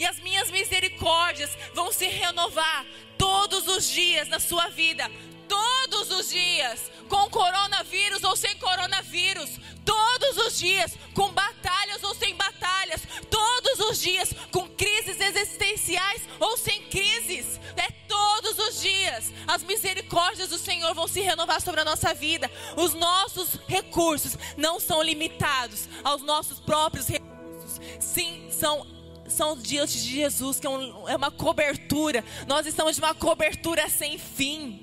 e 0.00 0.06
as 0.06 0.18
minhas 0.18 0.50
misericórdias 0.50 1.50
vão 1.74 1.92
se 1.92 2.06
renovar 2.08 2.86
todos 3.18 3.68
os 3.68 3.86
dias 3.86 4.28
na 4.28 4.40
sua 4.40 4.68
vida. 4.68 5.10
Todos 5.46 6.10
os 6.10 6.30
dias, 6.30 6.90
com 7.06 7.28
coronavírus 7.28 8.24
ou 8.24 8.34
sem 8.34 8.56
coronavírus, 8.56 9.50
todos 9.84 10.38
os 10.46 10.58
dias, 10.58 10.96
com 11.12 11.30
batalhas 11.32 12.02
ou 12.02 12.14
sem 12.14 12.34
batalhas, 12.34 13.02
todos 13.28 13.80
os 13.90 14.00
dias, 14.00 14.32
com 14.50 14.66
crises 14.70 15.20
existenciais 15.20 16.22
ou 16.38 16.56
sem 16.56 16.82
crises, 16.84 17.60
é 17.76 17.90
todos 18.08 18.58
os 18.58 18.80
dias, 18.80 19.32
as 19.46 19.62
misericórdias 19.64 20.48
do 20.48 20.56
Senhor 20.56 20.94
vão 20.94 21.08
se 21.08 21.20
renovar 21.20 21.60
sobre 21.60 21.82
a 21.82 21.84
nossa 21.84 22.14
vida. 22.14 22.50
Os 22.76 22.94
nossos 22.94 23.58
recursos 23.66 24.38
não 24.56 24.80
são 24.80 25.02
limitados 25.02 25.88
aos 26.02 26.22
nossos 26.22 26.58
próprios 26.58 27.06
recursos, 27.06 27.80
sim, 27.98 28.48
são 28.50 28.99
são 29.30 29.56
diante 29.56 30.00
de 30.00 30.10
Jesus, 30.16 30.60
que 30.60 30.66
é, 30.66 30.70
um, 30.70 31.08
é 31.08 31.16
uma 31.16 31.30
cobertura. 31.30 32.24
Nós 32.46 32.66
estamos 32.66 32.96
de 32.96 33.02
uma 33.02 33.14
cobertura 33.14 33.88
sem 33.88 34.18
fim, 34.18 34.82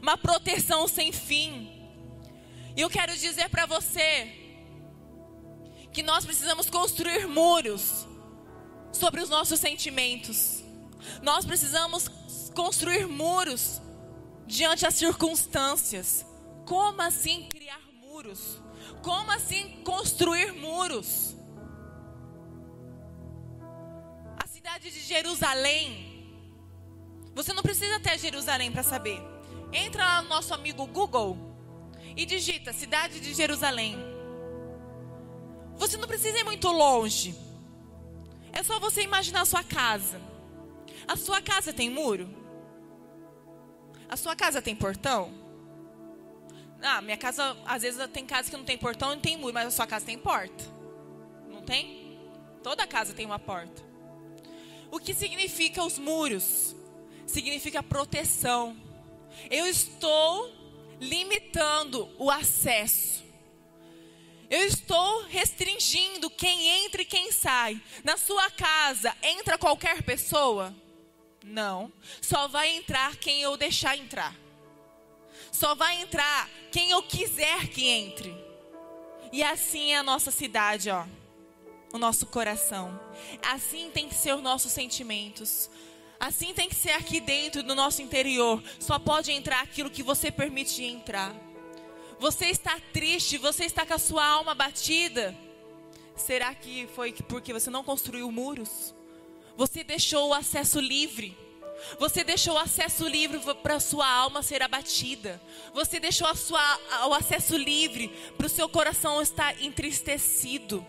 uma 0.00 0.16
proteção 0.16 0.88
sem 0.88 1.12
fim. 1.12 1.70
E 2.76 2.80
eu 2.80 2.88
quero 2.88 3.16
dizer 3.16 3.48
para 3.50 3.66
você 3.66 4.32
que 5.92 6.02
nós 6.02 6.24
precisamos 6.24 6.70
construir 6.70 7.26
muros 7.26 8.06
sobre 8.92 9.20
os 9.20 9.28
nossos 9.28 9.60
sentimentos. 9.60 10.62
Nós 11.22 11.44
precisamos 11.44 12.08
construir 12.54 13.06
muros 13.06 13.80
diante 14.46 14.82
das 14.82 14.94
circunstâncias. 14.94 16.24
Como 16.64 17.02
assim 17.02 17.48
criar 17.48 17.80
muros? 18.00 18.58
Como 19.02 19.30
assim 19.30 19.82
construir 19.84 20.52
muros? 20.52 21.34
Cidade 24.82 24.90
de 24.90 25.00
Jerusalém. 25.00 26.12
Você 27.34 27.52
não 27.52 27.62
precisa 27.62 28.00
ter 28.00 28.18
Jerusalém 28.18 28.72
para 28.72 28.82
saber. 28.82 29.22
Entra 29.72 30.04
lá 30.04 30.22
no 30.22 30.28
nosso 30.28 30.52
amigo 30.52 30.84
Google 30.86 31.38
e 32.16 32.26
digita 32.26 32.72
cidade 32.72 33.20
de 33.20 33.32
Jerusalém. 33.32 33.96
Você 35.76 35.96
não 35.96 36.08
precisa 36.08 36.38
ir 36.38 36.44
muito 36.44 36.68
longe. 36.68 37.34
É 38.52 38.62
só 38.64 38.80
você 38.80 39.02
imaginar 39.02 39.42
a 39.42 39.44
sua 39.44 39.62
casa. 39.62 40.20
A 41.06 41.16
sua 41.16 41.40
casa 41.40 41.72
tem 41.72 41.88
muro? 41.88 42.28
A 44.08 44.16
sua 44.16 44.34
casa 44.34 44.60
tem 44.60 44.74
portão? 44.74 45.32
Ah, 46.82 47.00
minha 47.00 47.16
casa, 47.16 47.56
às 47.64 47.82
vezes 47.82 48.04
tem 48.08 48.26
casa 48.26 48.50
que 48.50 48.56
não 48.56 48.64
tem 48.64 48.76
portão 48.76 49.12
e 49.12 49.14
não 49.14 49.22
tem 49.22 49.36
muro, 49.36 49.54
mas 49.54 49.68
a 49.68 49.70
sua 49.70 49.86
casa 49.86 50.04
tem 50.04 50.18
porta. 50.18 50.64
Não 51.48 51.62
tem? 51.62 52.18
Toda 52.64 52.86
casa 52.86 53.14
tem 53.14 53.24
uma 53.24 53.38
porta. 53.38 53.91
O 54.92 55.00
que 55.00 55.14
significa 55.14 55.82
os 55.82 55.98
muros? 55.98 56.76
Significa 57.26 57.82
proteção. 57.82 58.76
Eu 59.50 59.66
estou 59.66 60.54
limitando 61.00 62.14
o 62.18 62.30
acesso. 62.30 63.24
Eu 64.50 64.66
estou 64.66 65.22
restringindo 65.28 66.28
quem 66.28 66.84
entra 66.84 67.00
e 67.00 67.06
quem 67.06 67.32
sai. 67.32 67.80
Na 68.04 68.18
sua 68.18 68.50
casa, 68.50 69.16
entra 69.22 69.56
qualquer 69.56 70.02
pessoa? 70.02 70.76
Não. 71.42 71.90
Só 72.20 72.46
vai 72.46 72.76
entrar 72.76 73.16
quem 73.16 73.40
eu 73.40 73.56
deixar 73.56 73.96
entrar. 73.96 74.36
Só 75.50 75.74
vai 75.74 76.02
entrar 76.02 76.50
quem 76.70 76.90
eu 76.90 77.02
quiser 77.02 77.66
que 77.68 77.88
entre. 77.88 78.36
E 79.32 79.42
assim 79.42 79.92
é 79.92 79.96
a 79.96 80.02
nossa 80.02 80.30
cidade, 80.30 80.90
ó. 80.90 81.06
O 81.92 81.98
nosso 81.98 82.26
coração. 82.26 82.98
Assim 83.42 83.90
tem 83.90 84.08
que 84.08 84.14
ser 84.14 84.34
os 84.34 84.42
nossos 84.42 84.72
sentimentos. 84.72 85.70
Assim 86.18 86.54
tem 86.54 86.68
que 86.68 86.74
ser 86.74 86.92
aqui 86.92 87.20
dentro 87.20 87.62
do 87.62 87.74
nosso 87.74 88.00
interior. 88.00 88.62
Só 88.78 88.98
pode 88.98 89.32
entrar 89.32 89.60
aquilo 89.60 89.90
que 89.90 90.02
você 90.02 90.30
permite 90.30 90.82
entrar. 90.82 91.34
Você 92.18 92.46
está 92.46 92.78
triste, 92.92 93.36
você 93.36 93.64
está 93.64 93.84
com 93.84 93.94
a 93.94 93.98
sua 93.98 94.24
alma 94.24 94.54
batida. 94.54 95.36
Será 96.16 96.54
que 96.54 96.86
foi 96.94 97.12
porque 97.12 97.52
você 97.52 97.68
não 97.70 97.82
construiu 97.82 98.30
muros? 98.30 98.94
Você 99.56 99.82
deixou 99.82 100.28
o 100.28 100.34
acesso 100.34 100.78
livre. 100.78 101.36
Você 101.98 102.22
deixou 102.22 102.54
o 102.54 102.58
acesso 102.58 103.06
livre 103.08 103.40
para 103.56 103.74
a 103.74 103.80
sua 103.80 104.08
alma 104.08 104.42
ser 104.42 104.62
abatida. 104.62 105.42
Você 105.74 105.98
deixou 105.98 106.32
sua, 106.36 106.62
o 107.08 107.14
acesso 107.14 107.56
livre 107.56 108.08
para 108.36 108.46
o 108.46 108.50
seu 108.50 108.68
coração 108.68 109.20
estar 109.20 109.60
entristecido. 109.60 110.86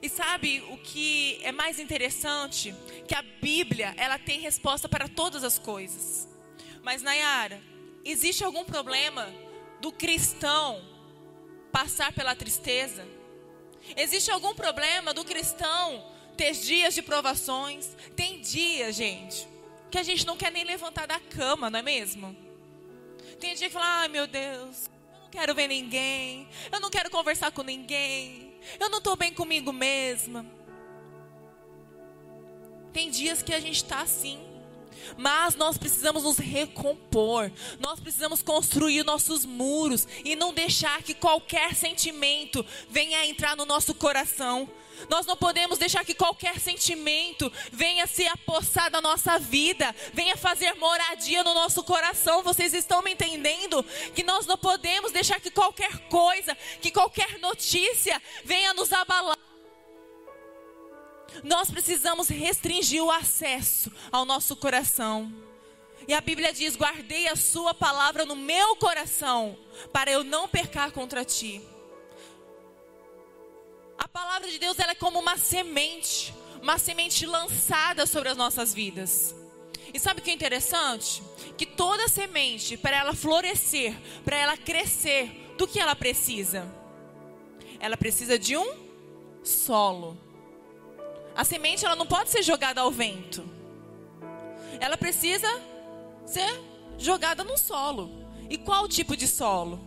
E 0.00 0.08
sabe 0.08 0.60
o 0.70 0.78
que 0.78 1.40
é 1.42 1.50
mais 1.50 1.78
interessante? 1.78 2.74
Que 3.06 3.14
a 3.14 3.22
Bíblia, 3.22 3.94
ela 3.96 4.18
tem 4.18 4.40
resposta 4.40 4.88
para 4.88 5.08
todas 5.08 5.42
as 5.42 5.58
coisas. 5.58 6.28
Mas 6.82 7.02
Nayara, 7.02 7.60
existe 8.04 8.44
algum 8.44 8.64
problema 8.64 9.28
do 9.80 9.90
cristão 9.90 10.82
passar 11.72 12.12
pela 12.12 12.34
tristeza? 12.36 13.06
Existe 13.96 14.30
algum 14.30 14.54
problema 14.54 15.12
do 15.12 15.24
cristão 15.24 16.04
ter 16.36 16.52
dias 16.52 16.94
de 16.94 17.02
provações? 17.02 17.96
Tem 18.14 18.40
dias, 18.40 18.94
gente, 18.94 19.48
que 19.90 19.98
a 19.98 20.02
gente 20.02 20.24
não 20.24 20.36
quer 20.36 20.52
nem 20.52 20.64
levantar 20.64 21.06
da 21.06 21.18
cama, 21.18 21.68
não 21.68 21.80
é 21.80 21.82
mesmo? 21.82 22.36
Tem 23.40 23.54
dia 23.54 23.68
que 23.68 23.72
fala, 23.72 24.02
ai 24.02 24.08
meu 24.08 24.26
Deus, 24.26 24.90
eu 25.12 25.20
não 25.20 25.30
quero 25.30 25.54
ver 25.54 25.68
ninguém, 25.68 26.48
eu 26.72 26.80
não 26.80 26.90
quero 26.90 27.10
conversar 27.10 27.50
com 27.52 27.62
ninguém, 27.62 28.47
eu 28.78 28.88
não 28.90 28.98
estou 28.98 29.16
bem 29.16 29.32
comigo 29.32 29.72
mesma. 29.72 30.44
Tem 32.92 33.10
dias 33.10 33.42
que 33.42 33.52
a 33.54 33.60
gente 33.60 33.76
está 33.76 34.00
assim. 34.00 34.40
Mas 35.16 35.54
nós 35.54 35.78
precisamos 35.78 36.24
nos 36.24 36.38
recompor, 36.38 37.50
nós 37.80 38.00
precisamos 38.00 38.42
construir 38.42 39.04
nossos 39.04 39.44
muros 39.44 40.06
e 40.24 40.36
não 40.36 40.52
deixar 40.52 41.02
que 41.02 41.14
qualquer 41.14 41.74
sentimento 41.74 42.64
venha 42.90 43.24
entrar 43.24 43.56
no 43.56 43.64
nosso 43.64 43.94
coração. 43.94 44.68
Nós 45.08 45.26
não 45.26 45.36
podemos 45.36 45.78
deixar 45.78 46.04
que 46.04 46.14
qualquer 46.14 46.58
sentimento 46.58 47.50
venha 47.72 48.06
se 48.06 48.26
apossar 48.26 48.90
da 48.90 49.00
nossa 49.00 49.38
vida, 49.38 49.94
venha 50.12 50.36
fazer 50.36 50.74
moradia 50.74 51.44
no 51.44 51.54
nosso 51.54 51.82
coração. 51.84 52.42
Vocês 52.42 52.74
estão 52.74 53.02
me 53.02 53.12
entendendo? 53.12 53.82
Que 54.14 54.22
nós 54.22 54.46
não 54.46 54.56
podemos 54.56 55.12
deixar 55.12 55.40
que 55.40 55.50
qualquer 55.50 56.08
coisa, 56.08 56.56
que 56.80 56.90
qualquer 56.90 57.38
notícia 57.38 58.20
venha 58.44 58.74
nos 58.74 58.92
abalar. 58.92 59.38
Nós 61.44 61.70
precisamos 61.70 62.28
restringir 62.28 63.02
o 63.02 63.10
acesso 63.10 63.92
ao 64.10 64.24
nosso 64.24 64.56
coração. 64.56 65.32
E 66.06 66.14
a 66.14 66.20
Bíblia 66.20 66.52
diz: 66.52 66.74
Guardei 66.74 67.28
a 67.28 67.36
Sua 67.36 67.74
palavra 67.74 68.24
no 68.24 68.34
meu 68.34 68.76
coração, 68.76 69.56
para 69.92 70.10
eu 70.10 70.24
não 70.24 70.48
pecar 70.48 70.90
contra 70.90 71.24
ti. 71.24 71.62
A 73.98 74.06
palavra 74.06 74.48
de 74.48 74.58
Deus 74.58 74.78
ela 74.78 74.92
é 74.92 74.94
como 74.94 75.18
uma 75.18 75.36
semente, 75.36 76.32
uma 76.62 76.78
semente 76.78 77.26
lançada 77.26 78.06
sobre 78.06 78.28
as 78.28 78.36
nossas 78.36 78.72
vidas. 78.72 79.34
E 79.92 79.98
sabe 79.98 80.20
o 80.20 80.22
que 80.22 80.30
é 80.30 80.34
interessante? 80.34 81.22
Que 81.56 81.66
toda 81.66 82.08
semente, 82.08 82.76
para 82.76 82.96
ela 82.96 83.14
florescer, 83.14 83.94
para 84.24 84.36
ela 84.36 84.56
crescer, 84.56 85.54
do 85.58 85.66
que 85.66 85.80
ela 85.80 85.96
precisa? 85.96 86.72
Ela 87.80 87.96
precisa 87.96 88.38
de 88.38 88.56
um 88.56 88.76
solo. 89.42 90.16
A 91.34 91.44
semente 91.44 91.84
ela 91.84 91.96
não 91.96 92.06
pode 92.06 92.30
ser 92.30 92.42
jogada 92.42 92.80
ao 92.80 92.90
vento. 92.92 93.44
Ela 94.80 94.96
precisa 94.96 95.48
ser 96.24 96.48
jogada 96.96 97.42
no 97.42 97.58
solo. 97.58 98.10
E 98.48 98.56
qual 98.56 98.86
tipo 98.88 99.16
de 99.16 99.26
solo? 99.26 99.80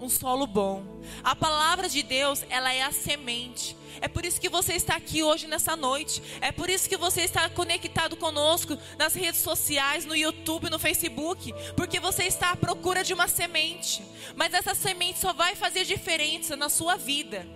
Um 0.00 0.08
solo 0.08 0.46
bom. 0.46 0.82
A 1.22 1.36
palavra 1.36 1.88
de 1.88 2.02
Deus, 2.02 2.44
ela 2.48 2.72
é 2.72 2.82
a 2.82 2.90
semente. 2.90 3.76
É 4.00 4.08
por 4.08 4.24
isso 4.24 4.40
que 4.40 4.48
você 4.48 4.72
está 4.72 4.96
aqui 4.96 5.22
hoje 5.22 5.46
nessa 5.46 5.76
noite. 5.76 6.22
É 6.40 6.50
por 6.50 6.70
isso 6.70 6.88
que 6.88 6.96
você 6.96 7.22
está 7.22 7.48
conectado 7.50 8.16
conosco 8.16 8.78
nas 8.98 9.14
redes 9.14 9.40
sociais, 9.40 10.06
no 10.06 10.16
YouTube, 10.16 10.70
no 10.70 10.78
Facebook, 10.78 11.52
porque 11.76 12.00
você 12.00 12.24
está 12.24 12.52
à 12.52 12.56
procura 12.56 13.04
de 13.04 13.12
uma 13.12 13.28
semente. 13.28 14.02
Mas 14.34 14.54
essa 14.54 14.74
semente 14.74 15.18
só 15.18 15.32
vai 15.34 15.54
fazer 15.54 15.84
diferença 15.84 16.56
na 16.56 16.70
sua 16.70 16.96
vida. 16.96 17.46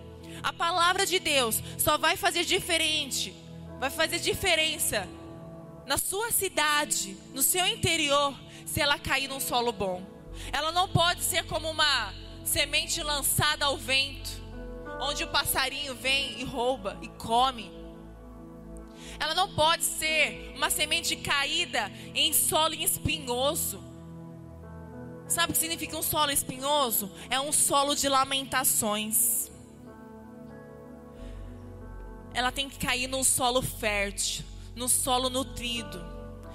A 0.43 0.53
palavra 0.53 1.05
de 1.05 1.17
Deus 1.17 1.61
só 1.77 1.97
vai 1.97 2.15
fazer 2.15 2.45
diferente, 2.45 3.33
vai 3.79 3.89
fazer 3.89 4.19
diferença 4.19 5.07
na 5.87 5.97
sua 5.97 6.31
cidade, 6.31 7.17
no 7.33 7.41
seu 7.41 7.65
interior, 7.65 8.35
se 8.65 8.81
ela 8.81 8.99
cair 8.99 9.27
num 9.27 9.39
solo 9.39 9.71
bom. 9.71 10.03
Ela 10.51 10.71
não 10.71 10.87
pode 10.87 11.23
ser 11.23 11.45
como 11.45 11.69
uma 11.69 12.13
semente 12.45 13.01
lançada 13.01 13.65
ao 13.65 13.75
vento, 13.75 14.29
onde 15.01 15.23
o 15.23 15.27
passarinho 15.27 15.95
vem 15.95 16.39
e 16.39 16.43
rouba 16.45 16.97
e 17.01 17.09
come. 17.09 17.71
Ela 19.19 19.33
não 19.33 19.53
pode 19.53 19.83
ser 19.83 20.53
uma 20.55 20.69
semente 20.69 21.15
caída 21.15 21.91
em 22.13 22.31
solo 22.31 22.75
espinhoso. 22.75 23.83
Sabe 25.27 25.51
o 25.51 25.53
que 25.53 25.59
significa 25.59 25.97
um 25.97 26.03
solo 26.03 26.31
espinhoso? 26.31 27.11
É 27.29 27.39
um 27.39 27.51
solo 27.51 27.95
de 27.95 28.07
lamentações. 28.07 29.51
Ela 32.33 32.51
tem 32.51 32.69
que 32.69 32.77
cair 32.77 33.07
num 33.07 33.23
solo 33.23 33.61
fértil, 33.61 34.45
num 34.75 34.87
solo 34.87 35.29
nutrido. 35.29 36.03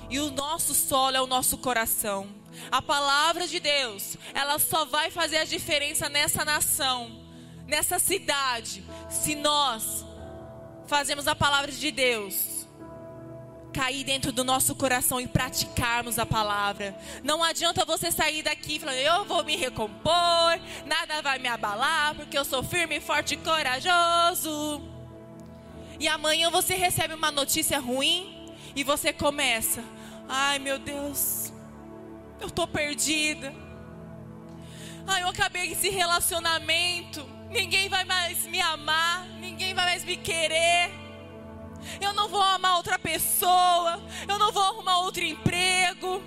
E 0.09 0.21
o 0.21 0.31
nosso 0.31 0.75
solo 0.75 1.17
é 1.17 1.21
o 1.21 1.27
nosso 1.27 1.59
coração. 1.59 2.40
A 2.71 2.83
palavra 2.83 3.47
de 3.47 3.61
Deus, 3.61 4.17
ela 4.35 4.59
só 4.59 4.85
vai 4.85 5.11
fazer 5.11 5.39
a 5.39 5.45
diferença 5.45 6.09
nessa 6.09 6.45
nação, 6.45 7.21
nessa 7.67 7.99
cidade, 7.99 8.85
se 9.09 9.35
nós 9.35 10.05
fazemos 10.87 11.29
a 11.29 11.35
palavra 11.35 11.71
de 11.71 11.91
Deus 11.91 12.61
cair 13.73 14.05
dentro 14.05 14.33
do 14.33 14.45
nosso 14.45 14.75
coração 14.75 15.21
e 15.21 15.27
praticarmos 15.27 16.19
a 16.19 16.27
palavra. 16.27 16.97
Não 17.23 17.43
adianta 17.43 17.85
você 17.85 18.11
sair 18.11 18.43
daqui 18.43 18.79
falando, 18.79 18.97
eu 18.97 19.25
vou 19.25 19.45
me 19.45 19.57
recompor, 19.57 20.61
nada 20.85 21.23
vai 21.23 21.39
me 21.39 21.49
abalar, 21.49 22.15
porque 22.15 22.37
eu 22.37 22.45
sou 22.45 22.63
firme, 22.63 23.01
forte 23.01 23.35
e 23.35 23.37
corajoso. 23.37 24.83
E 25.99 26.09
amanhã 26.09 26.51
você 26.51 26.75
recebe 26.75 27.15
uma 27.15 27.31
notícia 27.31 27.79
ruim 27.79 28.55
e 28.75 28.83
você 28.83 29.13
começa, 29.13 29.85
ai 30.29 30.59
meu 30.59 30.79
Deus, 30.79 31.50
eu 32.41 32.49
estou 32.49 32.67
perdida. 32.67 33.53
Ah, 35.07 35.21
eu 35.21 35.29
acabei 35.29 35.73
esse 35.73 35.91
relacionamento. 35.91 37.25
Ninguém 37.51 37.89
vai 37.89 38.05
mais 38.05 38.47
me 38.47 38.61
amar. 38.61 39.27
Ninguém 39.39 39.75
vai 39.75 39.85
mais 39.85 40.05
me 40.05 40.17
querer. 40.17 40.91
Eu 42.01 42.13
não 42.13 42.29
vou 42.29 42.43
amar 42.43 42.77
outra 42.77 42.99
pessoa. 42.99 44.03
Eu 44.29 44.39
não 44.39 44.53
vou 44.53 44.63
arrumar 44.63 44.99
outro 44.99 45.25
emprego. 45.25 46.23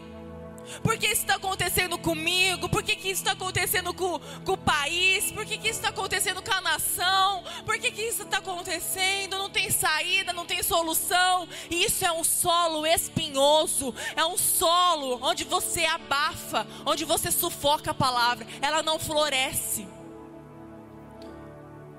Por 0.82 0.98
que 0.98 1.08
isso 1.08 1.22
está 1.22 1.36
acontecendo 1.36 1.98
comigo? 1.98 2.70
Por 2.70 2.84
que, 2.84 2.96
que 2.96 3.10
isso 3.10 3.22
está 3.22 3.32
acontecendo 3.34 3.94
com, 3.94 4.20
com, 4.46 4.54
o 4.54 4.58
país? 4.58 5.32
Por 5.32 5.46
que, 5.46 5.58
que 5.58 5.70
isso 5.70 5.80
está 5.80 5.90
acontecendo 5.90 6.42
com 6.42 6.54
a 6.54 6.62
nação? 6.62 7.44
Por 7.66 7.78
que, 7.80 7.92
que 7.92 8.02
isso 8.02 8.24
está 8.24 8.38
acontecendo? 8.38 9.38
Não 9.38 9.50
tem 9.50 9.70
saída, 9.70 10.34
não 10.34 10.46
tem 10.46 10.64
solução. 10.64 11.48
Isso 11.70 12.06
é 12.06 12.12
um 12.12 12.24
solo 12.24 12.86
espinhoso. 12.86 13.94
É 14.16 14.26
um 14.26 14.38
solo 14.38 15.20
onde 15.22 15.44
você 15.44 15.86
abafa, 15.86 16.66
onde 16.86 17.06
você 17.06 17.32
sufoca 17.32 17.92
a 17.92 17.96
palavra. 17.96 18.48
Ela 18.62 18.82
não 18.82 19.00
floresce. 19.00 19.88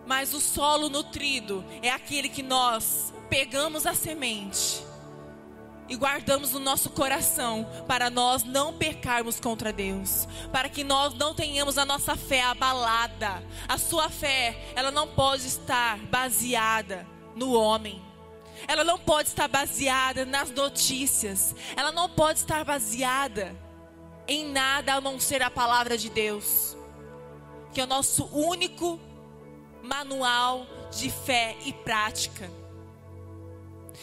Mas 0.06 0.34
o 0.34 0.40
solo 0.40 0.88
nutrido 0.88 1.64
é 1.82 1.90
aquele 1.90 2.28
que 2.28 2.42
nós 2.42 3.12
pegamos 3.28 3.86
a 3.86 3.94
semente 3.94 4.93
e 5.94 5.96
guardamos 5.96 6.52
no 6.52 6.58
nosso 6.58 6.90
coração 6.90 7.66
para 7.86 8.10
nós 8.10 8.42
não 8.42 8.74
pecarmos 8.74 9.38
contra 9.38 9.72
Deus, 9.72 10.26
para 10.52 10.68
que 10.68 10.82
nós 10.82 11.14
não 11.14 11.34
tenhamos 11.34 11.78
a 11.78 11.84
nossa 11.84 12.16
fé 12.16 12.42
abalada. 12.42 13.42
A 13.68 13.78
sua 13.78 14.10
fé, 14.10 14.72
ela 14.74 14.90
não 14.90 15.06
pode 15.06 15.46
estar 15.46 15.96
baseada 16.06 17.06
no 17.34 17.52
homem. 17.52 18.02
ela 18.66 18.84
não 18.84 18.98
pode 18.98 19.28
estar 19.28 19.48
baseada 19.48 20.24
nas 20.24 20.50
notícias, 20.50 21.54
ela 21.76 21.92
não 21.92 22.08
pode 22.08 22.38
estar 22.38 22.64
baseada 22.64 23.54
em 24.26 24.48
nada 24.50 24.94
a 24.94 25.00
não 25.00 25.20
ser 25.20 25.42
a 25.42 25.50
palavra 25.50 25.98
de 25.98 26.08
Deus, 26.08 26.74
que 27.72 27.80
é 27.80 27.84
o 27.84 27.86
nosso 27.86 28.24
único 28.32 28.98
manual 29.82 30.66
de 30.90 31.10
fé 31.10 31.56
e 31.64 31.72
prática. 31.72 32.63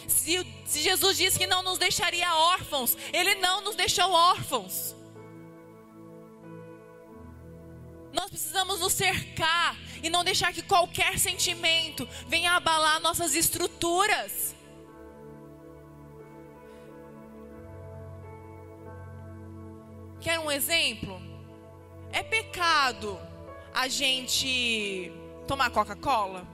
Se, 0.08 0.46
se, 0.64 0.80
Jesus 0.80 1.16
disse 1.16 1.38
que 1.38 1.46
não 1.46 1.62
nos 1.62 1.78
deixaria 1.78 2.34
órfãos, 2.34 2.96
Ele 3.12 3.34
não 3.36 3.60
nos 3.60 3.74
deixou 3.74 4.10
órfãos. 4.10 4.94
Nós 8.12 8.28
precisamos 8.28 8.80
nos 8.80 8.92
cercar 8.92 9.76
e 10.02 10.10
não 10.10 10.22
deixar 10.22 10.52
que 10.52 10.62
qualquer 10.62 11.18
sentimento 11.18 12.06
venha 12.26 12.52
abalar 12.52 13.00
nossas 13.00 13.34
estruturas. 13.34 14.54
Quer 20.20 20.38
um 20.38 20.50
exemplo? 20.50 21.20
É 22.12 22.22
pecado 22.22 23.18
a 23.74 23.88
gente 23.88 25.10
tomar 25.48 25.70
Coca-Cola? 25.70 26.46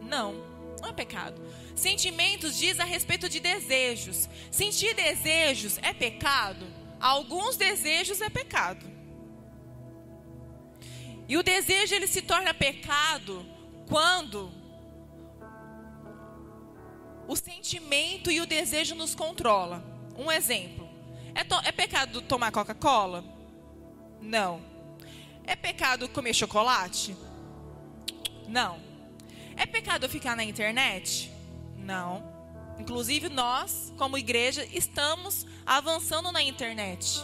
Não, 0.00 0.34
não 0.80 0.90
é 0.90 0.92
pecado. 0.92 1.40
Sentimentos 1.74 2.56
diz 2.56 2.78
a 2.78 2.84
respeito 2.84 3.28
de 3.28 3.40
desejos. 3.40 4.28
Sentir 4.50 4.94
desejos 4.94 5.78
é 5.82 5.92
pecado? 5.92 6.66
Alguns 7.00 7.56
desejos 7.56 8.20
é 8.20 8.30
pecado. 8.30 8.86
E 11.28 11.36
o 11.36 11.42
desejo 11.42 11.94
ele 11.94 12.06
se 12.06 12.22
torna 12.22 12.54
pecado 12.54 13.44
quando 13.88 14.52
o 17.26 17.34
sentimento 17.34 18.30
e 18.30 18.40
o 18.40 18.46
desejo 18.46 18.94
nos 18.94 19.14
controla. 19.14 19.84
Um 20.16 20.30
exemplo: 20.30 20.88
é, 21.34 21.68
é 21.68 21.72
pecado 21.72 22.22
tomar 22.22 22.52
Coca-Cola? 22.52 23.24
Não. 24.20 24.62
É 25.44 25.56
pecado 25.56 26.08
comer 26.08 26.34
chocolate? 26.34 27.16
Não. 28.48 28.80
É 29.56 29.66
pecado 29.66 30.08
ficar 30.08 30.36
na 30.36 30.44
internet? 30.44 31.33
Não. 31.84 32.34
Inclusive 32.78 33.28
nós, 33.28 33.92
como 33.96 34.18
igreja, 34.18 34.66
estamos 34.72 35.46
avançando 35.64 36.32
na 36.32 36.42
internet. 36.42 37.22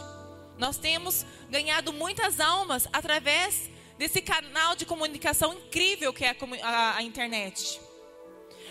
Nós 0.57 0.77
temos 0.77 1.25
ganhado 1.49 1.91
muitas 1.91 2.39
almas 2.39 2.87
através 2.93 3.69
desse 3.97 4.21
canal 4.21 4.75
de 4.75 4.85
comunicação 4.85 5.53
incrível 5.53 6.13
que 6.13 6.23
é 6.23 6.29
a, 6.29 6.67
a, 6.67 6.97
a 6.97 7.03
internet. 7.03 7.81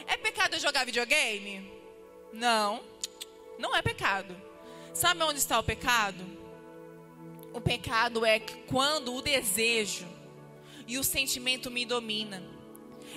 É 0.07 0.17
pecado 0.17 0.59
jogar 0.59 0.87
videogame? 0.87 1.71
Não, 2.33 2.81
não 3.59 3.77
é 3.77 3.83
pecado. 3.83 4.35
Sabe 4.95 5.23
onde 5.23 5.39
está 5.39 5.59
o 5.59 5.63
pecado? 5.63 6.25
O 7.53 7.61
pecado 7.61 8.25
é 8.25 8.41
quando 8.41 9.15
o 9.15 9.23
desejo 9.23 10.07
e 10.87 10.99
o 10.99 11.05
sentimento 11.05 11.71
me 11.71 11.85
domina. 11.85 12.43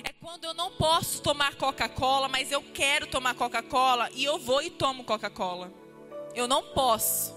É 0.03 0.11
quando 0.11 0.43
eu 0.43 0.53
não 0.53 0.71
posso 0.71 1.21
tomar 1.21 1.55
Coca-Cola, 1.55 2.27
mas 2.27 2.51
eu 2.51 2.61
quero 2.73 3.07
tomar 3.07 3.35
Coca-Cola 3.35 4.09
e 4.13 4.23
eu 4.23 4.37
vou 4.37 4.61
e 4.61 4.69
tomo 4.69 5.03
Coca-Cola. 5.03 5.71
Eu 6.35 6.47
não 6.47 6.63
posso. 6.73 7.33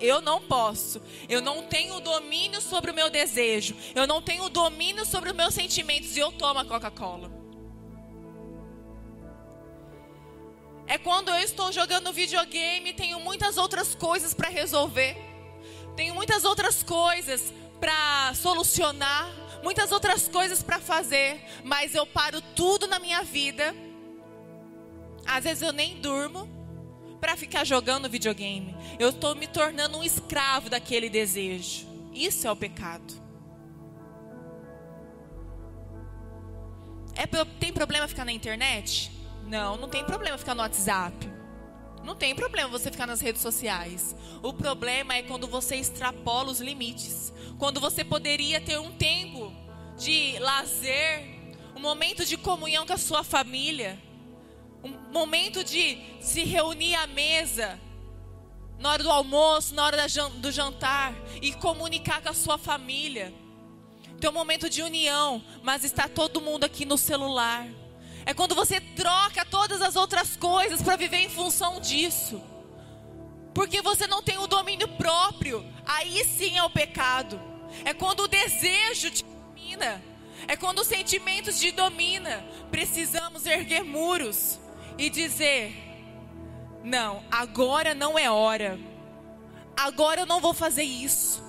Eu 0.00 0.20
não 0.20 0.40
posso. 0.40 1.00
Eu 1.28 1.40
não 1.40 1.62
tenho 1.62 2.00
domínio 2.00 2.60
sobre 2.60 2.90
o 2.90 2.94
meu 2.94 3.08
desejo. 3.08 3.76
Eu 3.94 4.06
não 4.06 4.20
tenho 4.20 4.48
domínio 4.48 5.06
sobre 5.06 5.30
os 5.30 5.36
meus 5.36 5.54
sentimentos 5.54 6.16
e 6.16 6.20
eu 6.20 6.32
tomo 6.32 6.58
a 6.58 6.64
Coca-Cola. 6.64 7.30
É 10.86 10.98
quando 10.98 11.28
eu 11.28 11.38
estou 11.38 11.70
jogando 11.70 12.12
videogame 12.12 12.90
e 12.90 12.94
tenho 12.94 13.20
muitas 13.20 13.56
outras 13.56 13.94
coisas 13.94 14.34
para 14.34 14.48
resolver. 14.48 15.16
Tenho 15.96 16.14
muitas 16.14 16.44
outras 16.44 16.82
coisas 16.82 17.52
para 17.78 18.34
solucionar, 18.34 19.28
muitas 19.62 19.92
outras 19.92 20.28
coisas 20.28 20.62
para 20.62 20.80
fazer, 20.80 21.40
mas 21.64 21.94
eu 21.94 22.06
paro 22.06 22.40
tudo 22.40 22.86
na 22.86 22.98
minha 22.98 23.22
vida. 23.22 23.74
Às 25.26 25.44
vezes 25.44 25.62
eu 25.62 25.72
nem 25.72 26.00
durmo 26.00 26.48
para 27.20 27.36
ficar 27.36 27.64
jogando 27.64 28.10
videogame. 28.10 28.74
Eu 28.98 29.10
estou 29.10 29.34
me 29.34 29.46
tornando 29.46 29.98
um 29.98 30.02
escravo 30.02 30.68
daquele 30.68 31.08
desejo. 31.08 31.86
Isso 32.12 32.46
é 32.46 32.50
o 32.50 32.56
pecado. 32.56 33.22
É, 37.14 37.26
tem 37.60 37.72
problema 37.72 38.08
ficar 38.08 38.24
na 38.24 38.32
internet? 38.32 39.10
Não, 39.46 39.76
não 39.76 39.88
tem 39.88 40.04
problema 40.04 40.36
ficar 40.38 40.54
no 40.54 40.62
WhatsApp. 40.62 41.14
Não 42.04 42.14
tem 42.14 42.34
problema 42.34 42.68
você 42.68 42.90
ficar 42.90 43.06
nas 43.06 43.20
redes 43.20 43.42
sociais. 43.42 44.14
O 44.42 44.52
problema 44.52 45.14
é 45.14 45.22
quando 45.22 45.46
você 45.46 45.76
extrapola 45.76 46.50
os 46.50 46.60
limites. 46.60 47.32
Quando 47.58 47.80
você 47.80 48.04
poderia 48.04 48.60
ter 48.60 48.78
um 48.78 48.92
tempo 48.92 49.52
de 49.96 50.38
lazer, 50.38 51.24
um 51.76 51.80
momento 51.80 52.24
de 52.24 52.36
comunhão 52.36 52.86
com 52.86 52.92
a 52.92 52.98
sua 52.98 53.22
família 53.22 53.98
um 54.84 55.12
momento 55.12 55.62
de 55.62 55.98
se 56.20 56.42
reunir 56.44 56.94
à 56.96 57.06
mesa, 57.06 57.78
na 58.78 58.90
hora 58.90 59.02
do 59.02 59.10
almoço, 59.10 59.74
na 59.74 59.84
hora 59.84 60.06
do 60.38 60.50
jantar, 60.50 61.14
e 61.40 61.52
comunicar 61.52 62.20
com 62.20 62.30
a 62.30 62.34
sua 62.34 62.58
família. 62.58 63.32
Tem 64.20 64.28
um 64.28 64.32
momento 64.32 64.68
de 64.68 64.82
união, 64.82 65.42
mas 65.62 65.84
está 65.84 66.08
todo 66.08 66.40
mundo 66.40 66.64
aqui 66.64 66.84
no 66.84 66.98
celular. 66.98 67.66
É 68.24 68.32
quando 68.32 68.54
você 68.54 68.80
troca 68.80 69.44
todas 69.44 69.82
as 69.82 69.96
outras 69.96 70.36
coisas 70.36 70.80
para 70.80 70.96
viver 70.96 71.18
em 71.18 71.28
função 71.28 71.80
disso. 71.80 72.42
Porque 73.54 73.82
você 73.82 74.06
não 74.06 74.22
tem 74.22 74.38
o 74.38 74.46
domínio 74.46 74.88
próprio. 74.96 75.64
Aí 75.84 76.24
sim 76.24 76.56
é 76.56 76.62
o 76.62 76.70
pecado. 76.70 77.40
É 77.84 77.92
quando 77.92 78.20
o 78.20 78.28
desejo 78.28 79.10
te 79.10 79.24
domina. 79.24 80.02
É 80.46 80.56
quando 80.56 80.80
os 80.80 80.86
sentimentos 80.86 81.58
te 81.58 81.70
domina. 81.70 82.44
Precisamos 82.70 83.44
erguer 83.46 83.84
muros 83.84 84.58
e 84.96 85.10
dizer: 85.10 85.74
Não, 86.82 87.24
agora 87.30 87.94
não 87.94 88.18
é 88.18 88.30
hora. 88.30 88.78
Agora 89.76 90.20
eu 90.22 90.26
não 90.26 90.40
vou 90.40 90.54
fazer 90.54 90.84
isso. 90.84 91.42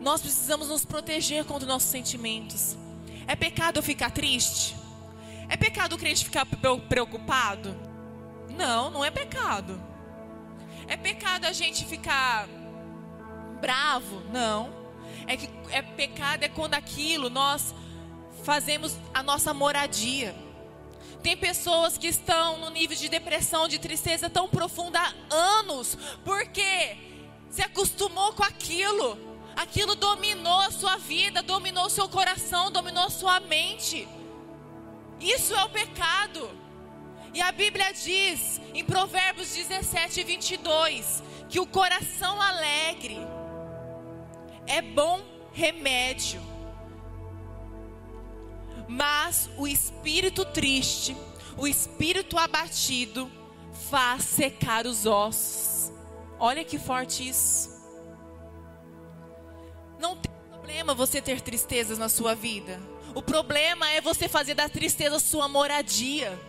Nós 0.00 0.20
precisamos 0.20 0.68
nos 0.68 0.84
proteger 0.84 1.44
contra 1.44 1.64
os 1.64 1.68
nossos 1.68 1.90
sentimentos. 1.90 2.76
É 3.30 3.36
pecado 3.36 3.80
ficar 3.80 4.10
triste? 4.10 4.74
É 5.48 5.56
pecado 5.56 5.94
o 5.94 5.98
crente 5.98 6.24
ficar 6.24 6.44
preocupado? 6.88 7.76
Não, 8.48 8.90
não 8.90 9.04
é 9.04 9.10
pecado. 9.12 9.80
É 10.88 10.96
pecado 10.96 11.44
a 11.44 11.52
gente 11.52 11.84
ficar 11.84 12.48
bravo? 13.60 14.20
Não. 14.32 14.74
É 15.28 15.36
que 15.36 15.48
é 15.70 15.80
pecado 15.80 16.42
é 16.42 16.48
quando 16.48 16.74
aquilo 16.74 17.30
nós 17.30 17.72
fazemos 18.42 18.98
a 19.14 19.22
nossa 19.22 19.54
moradia. 19.54 20.34
Tem 21.22 21.36
pessoas 21.36 21.96
que 21.96 22.08
estão 22.08 22.58
no 22.58 22.68
nível 22.68 22.96
de 22.96 23.08
depressão, 23.08 23.68
de 23.68 23.78
tristeza 23.78 24.28
tão 24.28 24.48
profunda 24.48 24.98
há 24.98 25.12
anos, 25.32 25.96
porque 26.24 26.96
se 27.48 27.62
acostumou 27.62 28.32
com 28.32 28.42
aquilo. 28.42 29.29
Aquilo 29.62 29.94
dominou 29.94 30.60
a 30.60 30.70
sua 30.70 30.96
vida, 30.96 31.42
dominou 31.42 31.86
o 31.86 31.90
seu 31.90 32.08
coração, 32.08 32.70
dominou 32.70 33.04
a 33.04 33.10
sua 33.10 33.40
mente. 33.40 34.08
Isso 35.20 35.54
é 35.54 35.64
o 35.64 35.70
pecado. 35.70 36.50
E 37.34 37.40
a 37.40 37.52
Bíblia 37.52 37.92
diz 37.92 38.60
em 38.74 38.84
Provérbios 38.84 39.54
17, 39.54 40.24
22, 40.24 41.22
que 41.48 41.60
o 41.60 41.66
coração 41.66 42.40
alegre 42.40 43.18
é 44.66 44.80
bom 44.82 45.20
remédio 45.52 46.40
mas 48.90 49.48
o 49.56 49.68
espírito 49.68 50.44
triste, 50.44 51.16
o 51.56 51.68
espírito 51.68 52.36
abatido, 52.36 53.30
faz 53.88 54.24
secar 54.24 54.84
os 54.84 55.06
ossos. 55.06 55.92
Olha 56.40 56.64
que 56.64 56.76
forte 56.76 57.28
isso. 57.28 57.69
Não 60.00 60.16
tem 60.16 60.32
problema 60.48 60.94
você 60.94 61.20
ter 61.20 61.42
tristezas 61.42 61.98
na 61.98 62.08
sua 62.08 62.34
vida. 62.34 62.80
O 63.14 63.22
problema 63.22 63.90
é 63.90 64.00
você 64.00 64.28
fazer 64.28 64.54
da 64.54 64.66
tristeza 64.66 65.18
sua 65.18 65.46
moradia. 65.46 66.40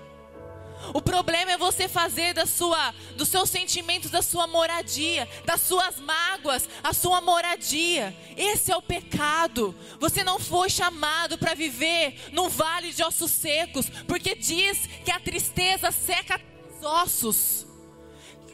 O 0.93 1.01
problema 1.01 1.51
é 1.51 1.57
você 1.57 1.87
fazer 1.87 2.33
da 2.33 2.45
sua, 2.45 2.93
dos 3.15 3.27
seus 3.27 3.49
sentimentos 3.49 4.09
da 4.09 4.21
sua 4.21 4.47
moradia, 4.47 5.27
das 5.45 5.61
suas 5.61 5.99
mágoas, 5.99 6.67
a 6.81 6.93
sua 6.93 7.19
moradia. 7.19 8.15
Esse 8.37 8.71
é 8.71 8.77
o 8.77 8.81
pecado. 8.81 9.75
Você 9.99 10.23
não 10.23 10.39
foi 10.39 10.69
chamado 10.69 11.37
para 11.37 11.53
viver 11.53 12.29
num 12.31 12.47
vale 12.47 12.93
de 12.93 13.03
ossos 13.03 13.31
secos, 13.31 13.89
porque 14.07 14.33
diz 14.33 14.87
que 15.03 15.11
a 15.11 15.19
tristeza 15.19 15.91
seca 15.91 16.39
os 16.79 16.83
ossos. 16.83 17.70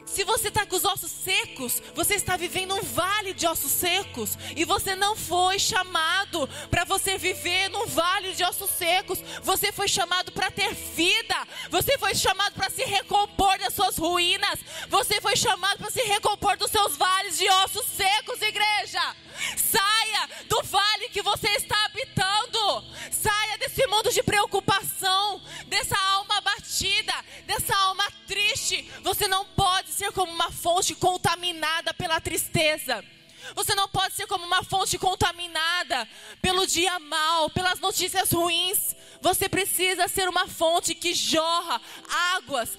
Se 0.08 0.24
você 0.24 0.48
está 0.48 0.66
com 0.66 0.76
os 0.76 0.86
ossos 0.86 1.12
secos, 1.12 1.82
você 1.94 2.16
está 2.16 2.38
vivendo 2.38 2.74
um 2.74 2.82
vale 2.82 3.34
de 3.34 3.46
ossos 3.46 3.72
secos. 3.72 4.38
E 4.56 4.64
você 4.64 4.96
não 4.96 5.16
foi 5.16 5.60
chamado 5.60 6.48
para 6.72 6.86
você 6.86 7.18
viver 7.18 7.70
num 7.70 7.86
vale 7.86 8.34
de 8.34 8.44
ossos 8.44 8.72
secos. 8.72 9.20
Você 9.44 9.72
foi 9.72 9.88
chamado 9.88 10.32
para 10.32 10.50
ter 10.50 10.74
vida. 10.74 11.36
Você 11.70 11.98
foi 11.98 12.16
chamado 12.16 12.54
para 12.54 12.70
se 12.70 12.84
recompor 12.84 13.60
das 13.60 13.74
suas 13.74 13.98
ruínas. 13.98 14.60
Você 14.88 15.20
foi 15.20 15.36
chamado 15.36 15.78
para 15.78 15.92
se 15.92 16.02
recompor 16.02 16.58
dos 16.58 16.72
seus 16.72 16.96
vales 16.96 17.38
de 17.38 17.48
ossos 17.50 17.86
secos, 17.86 18.42
igreja. 18.42 19.16
Saia 19.56 20.30
do 20.48 20.62
vale 20.64 21.10
que 21.10 21.22
você 21.22 21.50
está 21.50 21.76
habitando. 21.86 22.86
Saia 23.12 23.58
desse 23.58 23.86
mundo 23.88 24.12
de 24.12 24.24
preocupação, 24.24 25.42
dessa 25.68 25.98
alma 25.98 26.38
abatida, 26.38 27.14
dessa 27.46 27.76
alma 27.76 28.10
triste. 28.28 28.90
Você 29.04 29.28
não 29.28 29.46
pode 29.46 29.90
ser 29.92 30.12
como 30.12 30.32
uma 30.32 30.52
fonte 30.52 30.96
contaminada 30.96 31.94
pela 31.94 32.20
tristeza. 32.20 33.04
Você 33.56 33.74
não 33.76 33.88
pode 33.88 34.16
ser 34.16 34.28
como 34.28 34.46
uma 34.46 34.64
fonte 34.64 34.98
contaminada 34.98 36.08
pelo 36.42 36.66
dia 36.68 37.00
mal, 37.00 37.50
pelas 37.50 37.80
notícias 37.80 38.32
ruins. 38.32 38.96
Você 39.22 39.50
precisa 39.50 40.08
ser 40.08 40.28
uma 40.28 40.48
fonte 40.48 40.94
que 40.94 41.14
jorra 41.14 41.82
águas, 42.36 42.78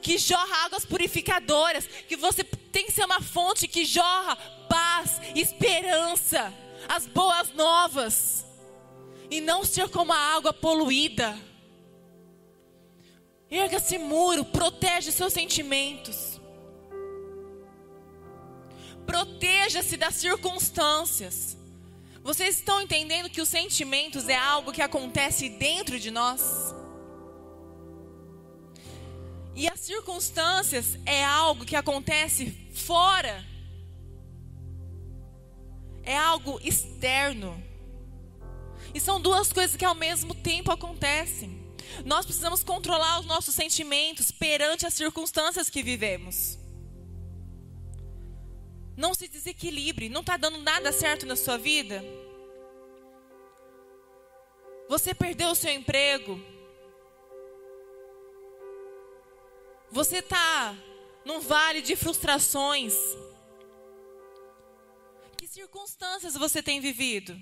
que 0.00 0.16
jorra 0.16 0.64
águas 0.64 0.84
purificadoras. 0.84 1.86
Que 2.08 2.16
você 2.16 2.44
tem 2.44 2.86
que 2.86 2.92
ser 2.92 3.04
uma 3.04 3.15
fonte 3.36 3.68
que 3.68 3.84
jorra 3.84 4.34
paz, 4.66 5.20
esperança, 5.34 6.50
as 6.88 7.06
boas 7.06 7.52
novas. 7.52 8.46
E 9.30 9.42
não 9.42 9.62
ser 9.62 9.90
como 9.90 10.10
a 10.10 10.36
água 10.36 10.54
poluída. 10.54 11.38
Erga 13.50 13.76
esse 13.76 13.98
muro, 13.98 14.42
protege 14.42 15.12
seus 15.12 15.34
sentimentos. 15.34 16.40
Proteja-se 19.04 19.98
das 19.98 20.14
circunstâncias. 20.14 21.58
Vocês 22.22 22.56
estão 22.56 22.80
entendendo 22.80 23.28
que 23.28 23.42
os 23.42 23.48
sentimentos 23.50 24.30
é 24.30 24.36
algo 24.36 24.72
que 24.72 24.80
acontece 24.80 25.50
dentro 25.50 26.00
de 26.00 26.10
nós? 26.10 26.74
E 29.56 29.66
as 29.66 29.80
circunstâncias 29.80 30.98
é 31.06 31.24
algo 31.24 31.64
que 31.64 31.74
acontece 31.74 32.50
fora. 32.74 33.42
É 36.02 36.14
algo 36.14 36.60
externo. 36.62 37.60
E 38.94 39.00
são 39.00 39.18
duas 39.18 39.50
coisas 39.50 39.74
que 39.74 39.84
ao 39.84 39.94
mesmo 39.94 40.34
tempo 40.34 40.70
acontecem. 40.70 41.64
Nós 42.04 42.26
precisamos 42.26 42.62
controlar 42.62 43.20
os 43.20 43.26
nossos 43.26 43.54
sentimentos 43.54 44.30
perante 44.30 44.84
as 44.84 44.92
circunstâncias 44.92 45.70
que 45.70 45.82
vivemos. 45.82 46.58
Não 48.94 49.14
se 49.14 49.26
desequilibre. 49.26 50.10
Não 50.10 50.20
está 50.20 50.36
dando 50.36 50.58
nada 50.58 50.92
certo 50.92 51.24
na 51.24 51.34
sua 51.34 51.56
vida? 51.56 52.04
Você 54.86 55.14
perdeu 55.14 55.48
o 55.48 55.54
seu 55.54 55.72
emprego. 55.72 56.38
Você 59.90 60.18
está 60.18 60.74
num 61.24 61.40
vale 61.40 61.80
de 61.82 61.96
frustrações. 61.96 62.94
Que 65.36 65.46
circunstâncias 65.46 66.34
você 66.34 66.62
tem 66.62 66.80
vivido? 66.80 67.38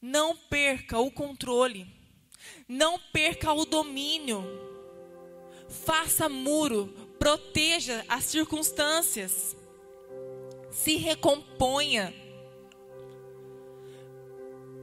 Não 0.00 0.36
perca 0.36 0.98
o 0.98 1.10
controle. 1.10 1.86
Não 2.68 2.98
perca 2.98 3.52
o 3.52 3.64
domínio. 3.64 4.44
Faça 5.68 6.28
muro. 6.28 6.86
Proteja 7.18 8.04
as 8.08 8.24
circunstâncias 8.24 9.56
se 10.70 10.96
recomponha. 10.96 12.14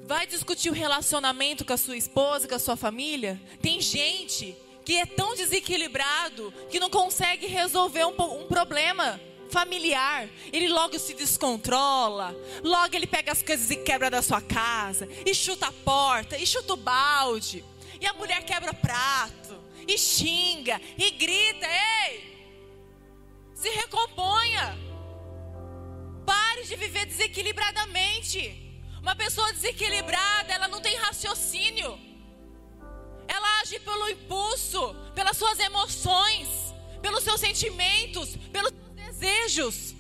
Vai 0.06 0.28
discutir 0.28 0.70
o 0.70 0.74
relacionamento 0.74 1.66
com 1.66 1.74
a 1.74 1.78
sua 1.78 1.98
esposa, 1.98 2.48
com 2.48 2.56
a 2.56 2.60
sua 2.60 2.78
família? 2.78 3.42
Tem 3.62 3.82
gente 3.82 4.56
que 4.88 4.96
é 4.96 5.06
tão 5.06 5.36
desequilibrado 5.36 6.54
que 6.70 6.80
não 6.80 6.90
consegue 6.90 7.46
resolver 7.46 8.06
um, 8.06 8.16
um 8.42 8.48
problema 8.48 9.20
familiar. 9.52 10.30
Ele 10.54 10.70
logo 10.70 10.98
se 10.98 11.14
descontrola, 11.14 12.34
logo 12.64 12.96
ele 12.96 13.06
pega 13.06 13.34
as 13.34 13.42
coisas 13.42 13.70
e 13.70 13.76
quebra 13.76 14.10
da 14.10 14.22
sua 14.22 14.40
casa, 14.40 15.06
e 15.26 15.36
chuta 15.36 15.68
a 15.68 15.74
porta, 15.74 16.38
e 16.38 16.48
chuta 16.48 16.72
o 16.72 16.78
balde, 16.78 17.66
e 18.00 18.06
a 18.06 18.14
mulher 18.14 18.46
quebra 18.46 18.74
prato, 18.74 19.62
e 19.86 19.98
xinga, 19.98 20.80
e 20.98 21.12
grita: 21.12 21.68
ei! 21.68 22.48
Se 23.56 23.68
recomponha. 23.68 24.74
Pare 26.26 26.64
de 26.64 26.78
viver 26.78 27.06
desequilibradamente. 27.08 28.56
Uma 29.02 29.18
pessoa 29.18 29.52
desequilibrada, 29.52 30.54
ela 30.54 30.70
não 30.70 30.80
tem 30.80 30.96
raciocínio. 30.96 32.07
Ela 33.28 33.62
age 33.62 33.80
pelo 33.80 34.10
impulso, 34.10 34.96
pelas 35.14 35.38
suas 35.38 35.60
emoções, 35.60 36.48
pelos 37.02 37.24
seus 37.24 37.40
sentimentos, 37.40 38.36
pelos 38.52 38.72
seus 38.72 38.96
desejos. 38.96 39.96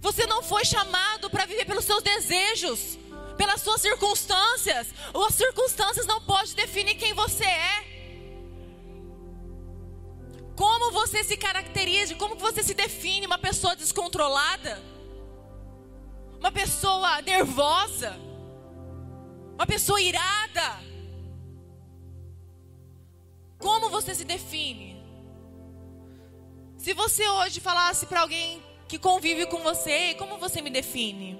Você 0.00 0.26
não 0.26 0.42
foi 0.42 0.64
chamado 0.64 1.28
para 1.30 1.44
viver 1.44 1.64
pelos 1.64 1.84
seus 1.84 2.02
desejos, 2.02 2.98
pelas 3.36 3.60
suas 3.60 3.80
circunstâncias. 3.80 4.88
Ou 5.12 5.24
as 5.24 5.34
circunstâncias 5.34 6.06
não 6.06 6.20
podem 6.20 6.54
definir 6.54 6.94
quem 6.96 7.12
você 7.12 7.44
é. 7.44 7.90
Como 10.56 10.90
você 10.90 11.24
se 11.24 11.36
caracteriza, 11.36 12.14
como 12.16 12.36
você 12.36 12.62
se 12.62 12.74
define 12.74 13.26
uma 13.26 13.38
pessoa 13.38 13.74
descontrolada? 13.76 14.90
uma 16.40 16.50
pessoa 16.50 17.20
nervosa, 17.20 18.18
uma 19.54 19.66
pessoa 19.66 20.00
irada. 20.00 20.89
Como 23.60 23.90
você 23.90 24.14
se 24.14 24.24
define? 24.24 25.00
Se 26.78 26.94
você 26.94 27.28
hoje 27.28 27.60
falasse 27.60 28.06
para 28.06 28.22
alguém 28.22 28.62
que 28.88 28.98
convive 28.98 29.46
com 29.46 29.58
você, 29.58 30.14
como 30.14 30.38
você 30.38 30.62
me 30.62 30.70
define? 30.70 31.38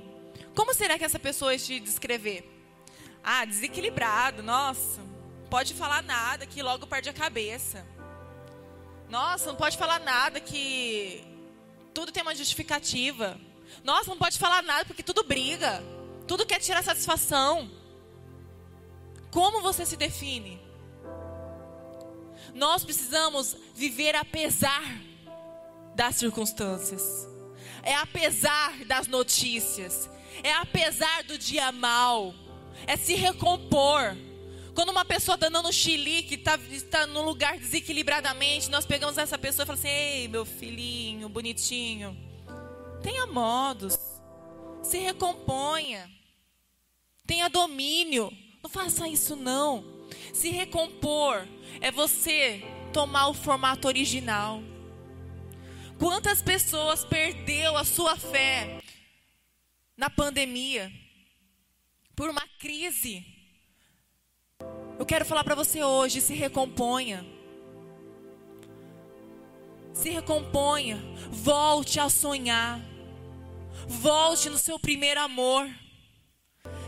Como 0.54 0.74
será 0.74 0.98
que 0.98 1.04
essa 1.04 1.18
pessoa 1.18 1.56
te 1.56 1.80
descrever? 1.80 2.44
Ah, 3.24 3.46
desequilibrado, 3.46 4.42
nossa. 4.42 5.00
Pode 5.48 5.72
falar 5.72 6.02
nada 6.02 6.46
que 6.46 6.62
logo 6.62 6.86
perde 6.86 7.08
a 7.08 7.14
cabeça. 7.14 7.86
Nossa, 9.08 9.46
não 9.46 9.56
pode 9.56 9.78
falar 9.78 9.98
nada 9.98 10.38
que 10.40 11.24
tudo 11.94 12.12
tem 12.12 12.22
uma 12.22 12.34
justificativa. 12.34 13.40
Nossa, 13.82 14.10
não 14.10 14.18
pode 14.18 14.38
falar 14.38 14.62
nada 14.62 14.84
porque 14.84 15.02
tudo 15.02 15.24
briga. 15.24 15.82
Tudo 16.26 16.44
quer 16.44 16.60
tirar 16.60 16.84
satisfação. 16.84 17.70
Como 19.30 19.62
você 19.62 19.86
se 19.86 19.96
define? 19.96 20.59
Nós 22.54 22.84
precisamos 22.84 23.56
viver 23.74 24.14
apesar 24.16 24.82
das 25.94 26.16
circunstâncias. 26.16 27.28
É 27.82 27.94
apesar 27.94 28.84
das 28.84 29.06
notícias. 29.06 30.08
É 30.42 30.52
apesar 30.54 31.24
do 31.24 31.38
dia 31.38 31.70
mal. 31.72 32.34
É 32.86 32.96
se 32.96 33.14
recompor. 33.14 34.16
Quando 34.74 34.90
uma 34.90 35.04
pessoa 35.04 35.34
está 35.34 35.48
dando 35.48 35.68
um 35.68 35.72
chilique, 35.72 36.36
está 36.36 36.58
tá 36.90 37.06
num 37.06 37.22
lugar 37.22 37.58
desequilibradamente, 37.58 38.70
nós 38.70 38.86
pegamos 38.86 39.18
essa 39.18 39.36
pessoa 39.36 39.64
e 39.64 39.66
falamos 39.66 39.84
assim: 39.84 39.94
Ei, 39.94 40.28
meu 40.28 40.44
filhinho, 40.44 41.28
bonitinho. 41.28 42.16
Tenha 43.02 43.26
modos. 43.26 43.98
Se 44.82 44.98
recomponha. 44.98 46.10
Tenha 47.26 47.48
domínio. 47.48 48.32
Não 48.62 48.70
faça 48.70 49.08
isso 49.08 49.36
não. 49.36 49.84
Se 50.32 50.50
recompor 50.50 51.46
é 51.80 51.90
você 51.90 52.62
tomar 52.92 53.28
o 53.28 53.34
formato 53.34 53.88
original. 53.88 54.62
Quantas 55.98 56.42
pessoas 56.42 57.04
perdeu 57.04 57.76
a 57.76 57.84
sua 57.84 58.16
fé 58.16 58.82
na 59.96 60.08
pandemia 60.10 60.92
por 62.14 62.28
uma 62.28 62.46
crise? 62.58 63.24
Eu 64.98 65.06
quero 65.06 65.24
falar 65.24 65.44
para 65.44 65.54
você 65.54 65.82
hoje, 65.82 66.20
se 66.20 66.34
recomponha. 66.34 67.24
Se 69.92 70.10
recomponha, 70.10 70.98
volte 71.30 71.98
a 71.98 72.08
sonhar. 72.08 72.80
Volte 73.86 74.48
no 74.50 74.58
seu 74.58 74.78
primeiro 74.78 75.20
amor. 75.20 75.68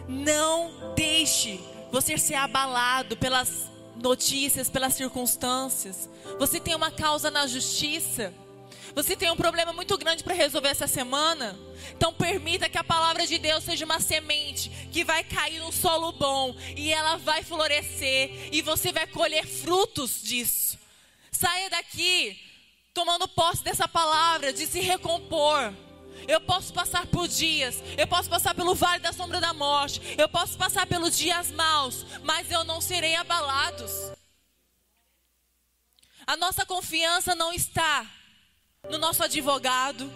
Não 0.08 0.94
deixe 0.94 1.58
você 1.90 2.16
ser 2.18 2.34
abalado 2.34 3.16
pelas 3.16 3.71
notícias, 3.96 4.68
pelas 4.68 4.94
circunstâncias. 4.94 6.08
Você 6.38 6.60
tem 6.60 6.74
uma 6.74 6.90
causa 6.90 7.30
na 7.30 7.46
justiça. 7.46 8.32
Você 8.94 9.16
tem 9.16 9.30
um 9.30 9.36
problema 9.36 9.72
muito 9.72 9.96
grande 9.96 10.22
para 10.22 10.34
resolver 10.34 10.68
essa 10.68 10.86
semana. 10.86 11.58
Então 11.96 12.12
permita 12.12 12.68
que 12.68 12.78
a 12.78 12.84
palavra 12.84 13.26
de 13.26 13.38
Deus 13.38 13.64
seja 13.64 13.84
uma 13.84 14.00
semente 14.00 14.70
que 14.92 15.04
vai 15.04 15.24
cair 15.24 15.60
no 15.60 15.72
solo 15.72 16.12
bom 16.12 16.54
e 16.76 16.92
ela 16.92 17.16
vai 17.16 17.42
florescer 17.42 18.50
e 18.52 18.60
você 18.62 18.92
vai 18.92 19.06
colher 19.06 19.46
frutos 19.46 20.22
disso. 20.22 20.78
Saia 21.30 21.70
daqui 21.70 22.38
tomando 22.92 23.26
posse 23.28 23.64
dessa 23.64 23.88
palavra 23.88 24.52
de 24.52 24.66
se 24.66 24.80
recompor. 24.80 25.72
Eu 26.28 26.40
posso 26.40 26.72
passar 26.72 27.06
por 27.06 27.26
dias, 27.26 27.82
eu 27.96 28.06
posso 28.06 28.28
passar 28.28 28.54
pelo 28.54 28.74
vale 28.74 29.00
da 29.00 29.12
sombra 29.12 29.40
da 29.40 29.52
morte, 29.52 30.00
eu 30.16 30.28
posso 30.28 30.56
passar 30.56 30.86
pelos 30.86 31.16
dias 31.16 31.50
maus, 31.50 32.06
mas 32.22 32.50
eu 32.50 32.64
não 32.64 32.80
serei 32.80 33.14
abalados. 33.16 34.12
A 36.26 36.36
nossa 36.36 36.64
confiança 36.64 37.34
não 37.34 37.52
está 37.52 38.06
no 38.88 38.98
nosso 38.98 39.24
advogado, 39.24 40.10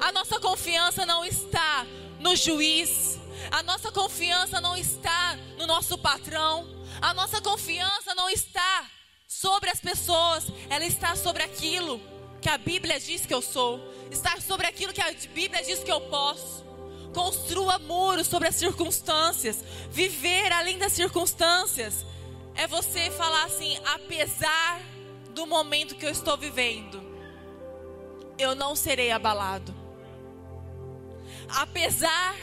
a 0.00 0.12
nossa 0.12 0.38
confiança 0.38 1.04
não 1.04 1.24
está 1.24 1.84
no 2.20 2.36
juiz, 2.36 3.18
a 3.50 3.62
nossa 3.62 3.90
confiança 3.90 4.60
não 4.60 4.76
está 4.76 5.36
no 5.58 5.66
nosso 5.66 5.98
patrão, 5.98 6.66
a 7.00 7.12
nossa 7.12 7.40
confiança 7.40 8.14
não 8.14 8.30
está 8.30 8.88
sobre 9.26 9.70
as 9.70 9.80
pessoas, 9.80 10.46
ela 10.70 10.84
está 10.84 11.16
sobre 11.16 11.42
aquilo 11.42 12.15
que 12.46 12.50
a 12.50 12.58
Bíblia 12.58 13.00
diz 13.00 13.26
que 13.26 13.34
eu 13.34 13.42
sou, 13.42 13.80
está 14.08 14.40
sobre 14.40 14.68
aquilo 14.68 14.92
que 14.92 15.00
a 15.00 15.12
Bíblia 15.34 15.64
diz 15.64 15.80
que 15.80 15.90
eu 15.90 16.02
posso. 16.02 16.64
Construa 17.12 17.76
muros 17.80 18.28
sobre 18.28 18.46
as 18.46 18.54
circunstâncias, 18.54 19.64
viver 19.90 20.52
além 20.52 20.78
das 20.78 20.92
circunstâncias. 20.92 22.06
É 22.54 22.68
você 22.68 23.10
falar 23.10 23.46
assim, 23.46 23.76
apesar 23.84 24.80
do 25.30 25.44
momento 25.44 25.96
que 25.96 26.06
eu 26.06 26.10
estou 26.10 26.36
vivendo, 26.36 27.02
eu 28.38 28.54
não 28.54 28.76
serei 28.76 29.10
abalado. 29.10 29.74
Apesar 31.48 32.36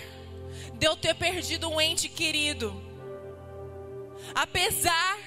de 0.74 0.86
eu 0.86 0.98
ter 0.98 1.16
perdido 1.16 1.70
um 1.70 1.80
ente 1.80 2.10
querido, 2.10 2.76
apesar 4.36 5.18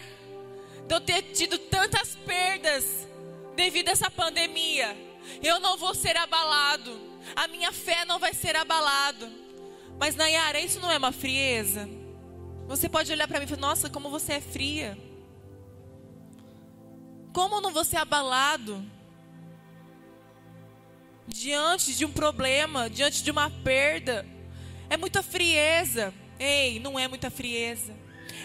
de 0.87 0.95
eu 0.95 1.01
ter 1.01 1.23
tido 1.33 1.57
tantas 1.57 2.15
perdas 2.27 3.07
devido 3.57 3.89
a 3.89 3.93
essa 3.93 4.11
pandemia, 4.11 4.97
eu 5.43 5.59
não 5.59 5.77
vou 5.77 5.95
ser 5.95 6.17
abalado, 6.17 7.01
a 7.35 7.49
minha 7.49 7.73
fé 7.73 8.05
não 8.05 8.19
vai 8.19 8.33
ser 8.33 8.55
abalada. 8.55 9.29
Mas 9.99 10.15
Nayara, 10.15 10.61
isso 10.61 10.79
não 10.79 10.91
é 10.91 10.99
uma 10.99 11.11
frieza? 11.11 11.89
Você 12.69 12.89
pode 12.89 13.11
olhar 13.11 13.27
para 13.27 13.39
mim 13.39 13.47
e 13.47 13.49
falar: 13.49 13.61
Nossa, 13.61 13.89
como 13.89 14.11
você 14.11 14.35
é 14.35 14.41
fria. 14.41 14.97
Como 17.33 17.61
não 17.61 17.73
você 17.73 17.97
é 17.97 18.01
abalado 18.01 18.85
diante 21.27 21.95
de 21.95 22.05
um 22.05 22.13
problema, 22.13 22.89
diante 22.89 23.23
de 23.23 23.31
uma 23.31 23.51
perda? 23.51 24.27
É 24.89 24.97
muita 24.97 25.23
frieza. 25.23 26.13
Ei, 26.39 26.79
não 26.81 26.99
é 26.99 27.09
muita 27.09 27.31
frieza. 27.31 27.95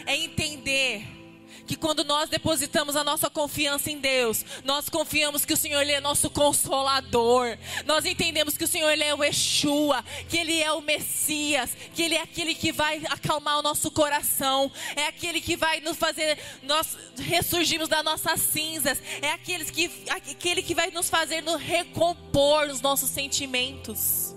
É 0.05 0.15
entender 0.15 1.20
que 1.65 1.75
quando 1.75 2.03
nós 2.03 2.29
depositamos 2.29 2.95
a 2.95 3.03
nossa 3.03 3.29
confiança 3.29 3.89
em 3.89 3.99
Deus, 3.99 4.43
nós 4.63 4.89
confiamos 4.89 5.45
que 5.45 5.53
o 5.53 5.57
Senhor 5.57 5.81
ele 5.81 5.93
é 5.93 6.01
nosso 6.01 6.29
consolador. 6.29 7.57
Nós 7.85 8.05
entendemos 8.05 8.57
que 8.57 8.63
o 8.63 8.67
Senhor 8.67 8.89
ele 8.89 9.03
é 9.03 9.13
o 9.13 9.23
Yeshua, 9.23 10.03
que 10.29 10.37
ele 10.37 10.61
é 10.61 10.71
o 10.71 10.81
Messias, 10.81 11.71
que 11.93 12.03
ele 12.03 12.15
é 12.15 12.21
aquele 12.21 12.55
que 12.55 12.71
vai 12.71 13.01
acalmar 13.09 13.59
o 13.59 13.61
nosso 13.61 13.91
coração, 13.91 14.71
é 14.95 15.07
aquele 15.07 15.41
que 15.41 15.55
vai 15.55 15.79
nos 15.81 15.97
fazer 15.97 16.37
nós 16.63 16.97
ressurgirmos 17.17 17.89
das 17.89 18.03
nossas 18.03 18.41
cinzas, 18.41 19.01
é 19.21 19.31
aquele 19.31 19.65
que 19.65 19.91
aquele 20.09 20.61
que 20.61 20.75
vai 20.75 20.91
nos 20.91 21.09
fazer 21.09 21.41
nos 21.41 21.61
recompor 21.61 22.67
os 22.67 22.81
nossos 22.81 23.09
sentimentos. 23.09 24.35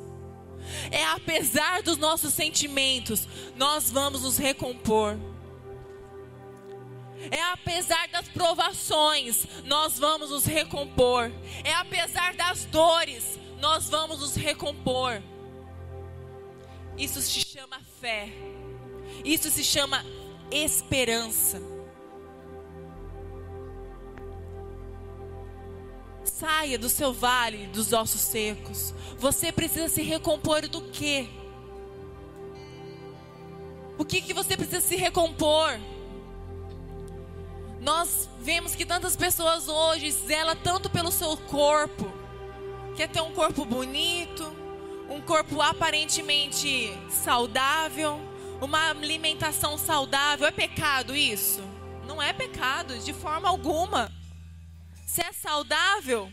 É 0.90 1.04
apesar 1.04 1.82
dos 1.82 1.96
nossos 1.96 2.32
sentimentos, 2.34 3.28
nós 3.56 3.90
vamos 3.90 4.22
nos 4.22 4.37
recompor. 4.37 5.16
É 7.30 7.42
apesar 7.52 8.08
das 8.08 8.28
provações, 8.28 9.46
nós 9.64 9.98
vamos 9.98 10.30
nos 10.30 10.44
recompor. 10.44 11.30
É 11.62 11.72
apesar 11.74 12.34
das 12.34 12.64
dores, 12.66 13.38
nós 13.60 13.88
vamos 13.88 14.20
nos 14.20 14.34
recompor. 14.34 15.22
Isso 16.96 17.20
se 17.20 17.40
chama 17.40 17.80
fé. 18.00 18.28
Isso 19.24 19.50
se 19.50 19.64
chama 19.64 20.04
esperança. 20.50 21.60
Saia 26.24 26.78
do 26.78 26.88
seu 26.88 27.12
vale 27.12 27.66
dos 27.68 27.92
ossos 27.92 28.20
secos. 28.20 28.94
Você 29.18 29.52
precisa 29.52 29.88
se 29.88 30.02
recompor 30.02 30.68
do 30.68 30.82
quê? 30.90 31.28
O 33.96 34.04
que, 34.04 34.20
que 34.20 34.34
você 34.34 34.56
precisa 34.56 34.80
se 34.80 34.96
recompor? 34.96 35.78
Nós 37.85 38.31
vemos 38.40 38.75
que 38.75 38.87
tantas 38.87 39.14
pessoas 39.14 39.68
hoje 39.68 40.11
zelam 40.11 40.57
tanto 40.57 40.88
pelo 40.88 41.12
seu 41.12 41.37
corpo, 41.37 42.11
quer 42.97 43.11
ter 43.11 43.20
um 43.20 43.33
corpo 43.33 43.62
bonito, 43.66 44.42
um 45.11 45.20
corpo 45.20 45.61
aparentemente 45.61 46.90
saudável, 47.11 48.18
uma 48.59 48.88
alimentação 48.88 49.77
saudável. 49.77 50.47
É 50.47 50.51
pecado 50.51 51.14
isso? 51.14 51.61
Não 52.07 52.23
é 52.23 52.33
pecado, 52.33 52.99
de 53.01 53.12
forma 53.12 53.51
alguma. 53.51 54.11
Se 55.07 55.20
é 55.20 55.31
saudável, 55.35 56.33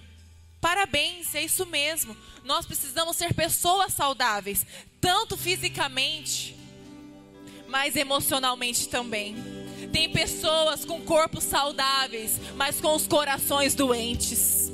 parabéns, 0.62 1.36
é 1.36 1.44
isso 1.44 1.66
mesmo. 1.66 2.16
Nós 2.46 2.66
precisamos 2.66 3.18
ser 3.18 3.34
pessoas 3.34 3.94
saudáveis, 3.94 4.66
tanto 5.02 5.36
fisicamente, 5.36 6.56
mas 7.68 7.98
emocionalmente 7.98 8.88
também. 8.88 9.61
Tem 9.92 10.10
pessoas 10.10 10.86
com 10.86 11.02
corpos 11.02 11.44
saudáveis, 11.44 12.40
mas 12.56 12.80
com 12.80 12.96
os 12.96 13.08
corações 13.08 13.76
doentes. 13.76 14.72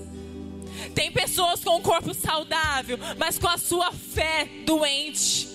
Tem 0.93 1.11
pessoas 1.11 1.63
com 1.63 1.75
o 1.77 1.81
corpo 1.81 2.13
saudável, 2.13 2.97
mas 3.17 3.39
com 3.39 3.47
a 3.47 3.57
sua 3.57 3.91
fé 3.91 4.47
doente. 4.65 5.47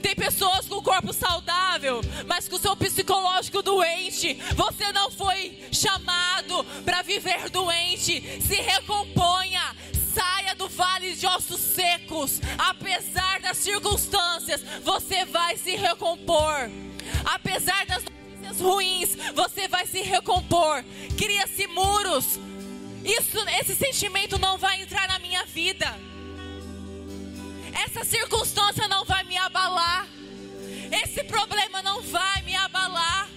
Tem 0.00 0.14
pessoas 0.14 0.66
com 0.66 0.76
o 0.76 0.82
corpo 0.82 1.12
saudável, 1.12 2.00
mas 2.26 2.48
com 2.48 2.56
o 2.56 2.58
seu 2.58 2.74
psicológico 2.74 3.62
doente. 3.62 4.34
Você 4.54 4.92
não 4.92 5.10
foi 5.10 5.62
chamado 5.70 6.64
para 6.84 7.02
viver 7.02 7.50
doente. 7.50 8.22
Se 8.40 8.54
recomponha, 8.54 9.76
saia 10.14 10.54
do 10.54 10.68
vale 10.68 11.14
de 11.14 11.26
ossos 11.26 11.60
secos. 11.60 12.40
Apesar 12.56 13.40
das 13.40 13.58
circunstâncias, 13.58 14.62
você 14.82 15.24
vai 15.26 15.56
se 15.56 15.76
recompor. 15.76 16.70
Apesar 17.24 17.84
das 17.86 18.04
ruins, 18.60 19.16
você 19.34 19.68
vai 19.68 19.86
se 19.86 20.00
recompor. 20.02 20.84
Cria-se 21.16 21.66
muros. 21.66 22.38
Isso, 23.04 23.38
esse 23.60 23.74
sentimento 23.74 24.38
não 24.38 24.56
vai 24.56 24.82
entrar 24.82 25.06
na 25.08 25.18
minha 25.18 25.44
vida. 25.44 25.94
Essa 27.84 28.04
circunstância 28.04 28.88
não 28.88 29.04
vai 29.04 29.24
me 29.24 29.36
abalar. 29.36 30.06
Esse 30.90 31.24
problema 31.24 31.82
não 31.82 32.00
vai 32.02 32.42
me 32.42 32.54
abalar. 32.54 33.28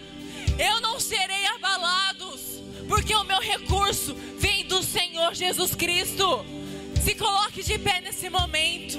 Eu 0.57 0.79
não 0.81 0.99
serei 0.99 1.45
abalados, 1.47 2.61
porque 2.87 3.13
o 3.15 3.23
meu 3.23 3.39
recurso 3.39 4.15
vem 4.37 4.65
do 4.65 4.81
Senhor 4.81 5.33
Jesus 5.33 5.75
Cristo. 5.75 6.45
Se 7.03 7.15
coloque 7.15 7.63
de 7.63 7.77
pé 7.77 8.01
nesse 8.01 8.29
momento. 8.29 8.97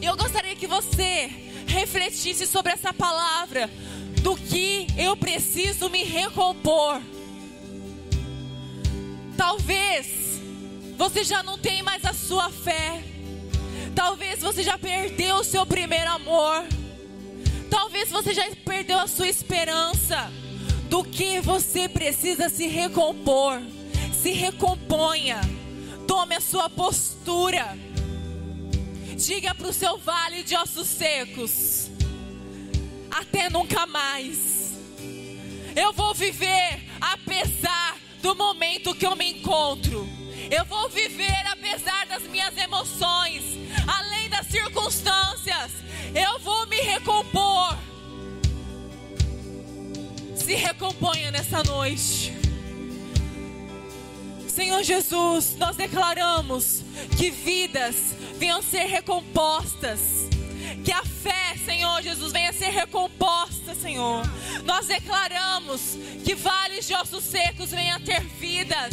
Eu 0.00 0.16
gostaria 0.16 0.56
que 0.56 0.66
você 0.66 1.30
refletisse 1.66 2.46
sobre 2.46 2.72
essa 2.72 2.92
palavra 2.92 3.70
do 4.22 4.36
que 4.36 4.86
eu 4.96 5.16
preciso 5.16 5.90
me 5.90 6.04
recompor. 6.04 7.02
Talvez 9.36 10.40
você 10.96 11.24
já 11.24 11.42
não 11.42 11.58
tem 11.58 11.82
mais 11.82 12.04
a 12.04 12.12
sua 12.12 12.48
fé. 12.48 13.02
Talvez 13.94 14.40
você 14.40 14.62
já 14.62 14.78
perdeu 14.78 15.36
o 15.36 15.44
seu 15.44 15.66
primeiro 15.66 16.08
amor. 16.10 16.64
Talvez 17.68 18.10
você 18.10 18.32
já 18.32 18.48
perdeu 18.64 18.98
a 19.00 19.08
sua 19.08 19.28
esperança. 19.28 20.30
Do 20.88 21.02
que 21.02 21.40
você 21.40 21.88
precisa 21.88 22.48
se 22.48 22.68
recompor. 22.68 23.60
Se 24.12 24.30
recomponha. 24.30 25.40
Tome 26.06 26.36
a 26.36 26.40
sua 26.40 26.70
postura. 26.70 27.76
Diga 29.16 29.54
para 29.54 29.68
o 29.68 29.72
seu 29.72 29.98
vale 29.98 30.44
de 30.44 30.54
ossos 30.56 30.86
secos 30.86 31.81
até 33.12 33.50
nunca 33.50 33.86
mais. 33.86 34.72
Eu 35.76 35.92
vou 35.92 36.14
viver 36.14 36.80
apesar 37.00 37.98
do 38.22 38.34
momento 38.34 38.94
que 38.94 39.06
eu 39.06 39.14
me 39.14 39.32
encontro. 39.32 40.08
Eu 40.50 40.64
vou 40.64 40.88
viver 40.88 41.46
apesar 41.50 42.06
das 42.06 42.22
minhas 42.24 42.56
emoções, 42.56 43.42
além 43.86 44.28
das 44.28 44.46
circunstâncias. 44.46 45.72
Eu 46.14 46.38
vou 46.40 46.66
me 46.66 46.80
recompor. 46.80 47.76
Se 50.34 50.54
recomponha 50.54 51.30
nessa 51.30 51.62
noite. 51.62 52.32
Senhor 54.48 54.82
Jesus, 54.82 55.56
nós 55.56 55.76
declaramos 55.76 56.82
que 57.16 57.30
vidas 57.30 58.14
venham 58.38 58.60
ser 58.60 58.84
recompostas 58.84 60.28
que 60.84 60.92
a 60.92 61.04
fé, 61.04 61.56
Senhor 61.64 62.02
Jesus, 62.02 62.32
venha 62.32 62.52
ser 62.52 62.70
recomposta, 62.70 63.74
Senhor. 63.74 64.22
Nós 64.64 64.86
declaramos 64.86 65.96
que 66.24 66.34
vales 66.34 66.86
de 66.86 66.94
ossos 66.94 67.24
secos 67.24 67.70
venham 67.70 68.00
ter 68.00 68.20
vidas. 68.20 68.92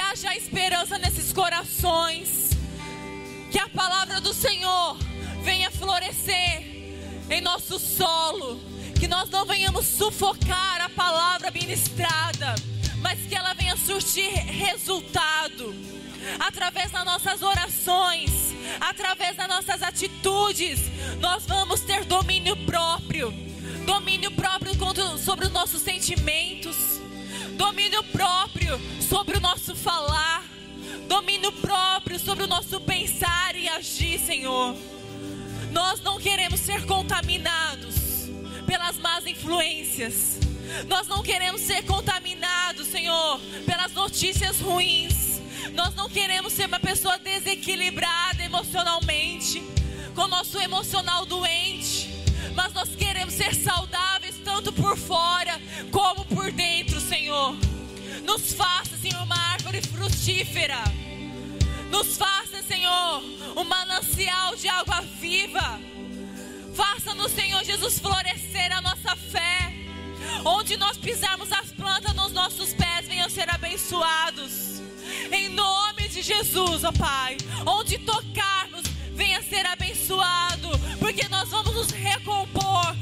haja 0.00 0.36
esperança 0.36 0.98
nesses 0.98 1.32
corações. 1.32 2.50
Que 3.50 3.58
a 3.58 3.68
palavra 3.68 4.20
do 4.20 4.34
Senhor 4.34 4.98
venha 5.42 5.70
florescer 5.70 6.62
em 7.30 7.40
nosso 7.40 7.78
solo. 7.78 8.60
Que 8.98 9.08
nós 9.08 9.30
não 9.30 9.44
venhamos 9.44 9.86
sufocar 9.86 10.80
a 10.80 10.88
palavra 10.88 11.50
ministrada, 11.50 12.54
mas 13.00 13.20
que 13.26 13.34
ela 13.34 13.54
venha 13.54 13.76
surtir 13.76 14.30
resultado 14.30 15.74
através 16.40 16.90
das 16.90 17.04
nossas 17.04 17.42
orações, 17.42 18.43
através 18.80 19.36
das 19.36 19.48
nossas 19.48 19.82
atitudes. 19.82 20.80
Nós 21.20 21.44
vamos 21.46 21.80
ter 21.80 22.04
domínio 22.04 22.56
próprio 22.64 23.44
domínio 23.84 24.30
próprio 24.32 24.74
sobre 25.18 25.46
os 25.46 25.52
nossos 25.52 25.82
sentimentos, 25.82 26.76
domínio 27.56 28.02
próprio 28.04 28.80
sobre 29.00 29.36
o 29.36 29.40
nosso 29.40 29.76
falar, 29.76 30.42
domínio 31.06 31.52
próprio 31.52 32.18
sobre 32.18 32.44
o 32.44 32.46
nosso 32.46 32.80
pensar 32.80 33.54
e 33.54 33.68
agir, 33.68 34.18
Senhor. 34.18 34.74
Nós 35.70 36.00
não 36.00 36.18
queremos 36.18 36.60
ser 36.60 36.84
contaminados 36.86 37.94
pelas 38.66 38.96
más 38.98 39.26
influências. 39.26 40.38
Nós 40.88 41.06
não 41.06 41.22
queremos 41.22 41.60
ser 41.60 41.84
contaminados, 41.84 42.86
Senhor, 42.86 43.38
pelas 43.66 43.92
notícias 43.92 44.60
ruins. 44.60 45.42
Nós 45.72 45.94
não 45.94 46.08
queremos 46.08 46.52
ser 46.52 46.66
uma 46.66 46.80
pessoa 46.80 47.18
desequilibrada 47.18 48.42
emocionalmente, 48.42 49.62
com 50.14 50.28
nosso 50.28 50.58
emocional 50.58 51.24
doente. 51.26 52.10
Mas 52.54 52.72
nós 52.72 52.94
queremos 52.94 53.34
ser 53.34 53.54
saudáveis 53.54 54.36
tanto 54.44 54.72
por 54.72 54.96
fora 54.96 55.60
como 55.90 56.24
por 56.26 56.52
dentro, 56.52 57.00
Senhor. 57.00 57.56
Nos 58.24 58.52
faça, 58.52 58.96
Senhor, 58.96 59.22
uma 59.22 59.38
árvore 59.52 59.80
frutífera. 59.82 60.82
Nos 61.90 62.16
faça, 62.16 62.62
Senhor, 62.62 63.22
um 63.56 63.64
manancial 63.64 64.56
de 64.56 64.68
água 64.68 65.00
viva. 65.20 65.80
Faça-nos, 66.74 67.32
Senhor 67.32 67.62
Jesus, 67.64 67.98
florescer 67.98 68.76
a 68.76 68.80
nossa 68.80 69.14
fé. 69.16 69.72
Onde 70.44 70.76
nós 70.76 70.96
pisarmos 70.96 71.52
as 71.52 71.70
plantas 71.72 72.14
nos 72.14 72.32
nossos 72.32 72.72
pés, 72.72 73.06
venham 73.06 73.28
ser 73.28 73.48
abençoados. 73.48 74.63
Jesus, 76.24 76.84
ó 76.84 76.92
Pai. 76.92 77.36
Onde 77.66 77.98
tocarmos, 77.98 78.82
venha 79.12 79.42
ser 79.42 79.66
abençoado. 79.66 80.70
Porque 80.98 81.28
nós 81.28 81.50
vamos 81.50 81.74
nos 81.74 81.90
recompor. 81.90 82.96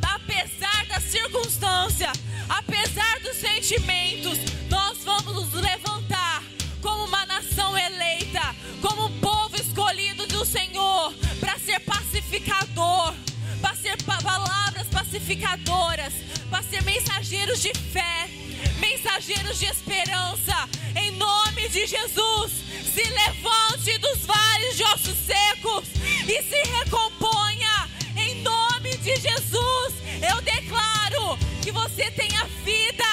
Apesar 0.00 0.86
da 0.86 0.98
circunstância, 0.98 2.10
apesar 2.48 3.20
dos 3.20 3.36
sentimentos, 3.36 4.38
nós 4.70 5.04
vamos 5.04 5.34
nos 5.34 5.52
levantar 5.52 6.42
como 6.80 7.04
uma 7.04 7.26
nação 7.26 7.76
eleita, 7.76 8.56
como 8.80 9.06
um 9.06 9.20
povo 9.20 9.54
escolhido 9.56 10.26
do 10.28 10.44
Senhor, 10.44 11.12
para 11.40 11.58
ser 11.58 11.78
pacificador, 11.80 13.14
para 13.60 13.76
ser 13.76 14.02
palavras 14.02 14.86
pacificadoras, 14.88 16.14
para 16.48 16.62
ser 16.62 16.82
mensageiros 16.84 17.60
de 17.60 17.72
fé, 17.74 18.28
mensageiros 18.78 19.58
de 19.58 19.66
esperança. 19.66 20.68
Em 20.94 21.10
nome 21.12 21.68
de 21.68 21.86
Jesus, 21.86 22.52
se 22.94 23.02
levante 23.02 23.98
dos 23.98 24.26
vales 24.26 24.76
de 24.76 24.84
ossos 24.84 25.16
secos 25.18 25.84
e 26.28 26.42
se 26.42 26.70
recomponha. 26.78 27.88
Em 28.16 28.42
nome 28.42 28.96
de 28.98 29.16
Jesus, 29.16 29.94
eu 30.30 30.42
declaro 30.42 31.38
que 31.62 31.70
você 31.70 32.10
tenha 32.10 32.44
vida, 32.64 33.04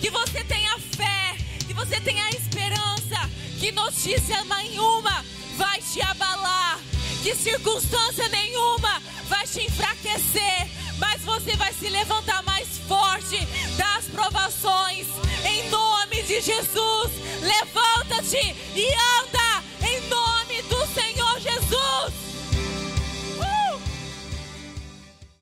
que 0.00 0.10
você 0.10 0.44
tenha 0.44 0.78
fé, 0.78 1.36
que 1.66 1.72
você 1.72 2.00
tenha 2.00 2.28
esperança, 2.30 3.30
que 3.58 3.72
notícia 3.72 4.44
nenhuma 4.44 5.24
vai 5.56 5.80
te 5.80 6.00
abalar, 6.02 6.78
que 7.22 7.34
circunstância 7.34 8.28
nenhuma 8.28 9.00
vai 9.28 9.46
te 9.46 9.60
enfraquecer, 9.62 10.68
mas 10.98 11.22
você 11.22 11.56
vai 11.56 11.72
se 11.72 11.88
levantar 11.88 12.42
mais 12.42 12.51
forte 12.92 13.48
das 13.78 14.04
provações. 14.04 15.06
Em 15.46 15.70
nome 15.70 16.22
de 16.24 16.42
Jesus, 16.42 17.10
levanta-te 17.40 18.54
e 18.74 18.94
anda 19.18 19.62
em 19.88 20.00
nome 20.08 20.62
do 20.68 20.86
Senhor. 20.92 21.21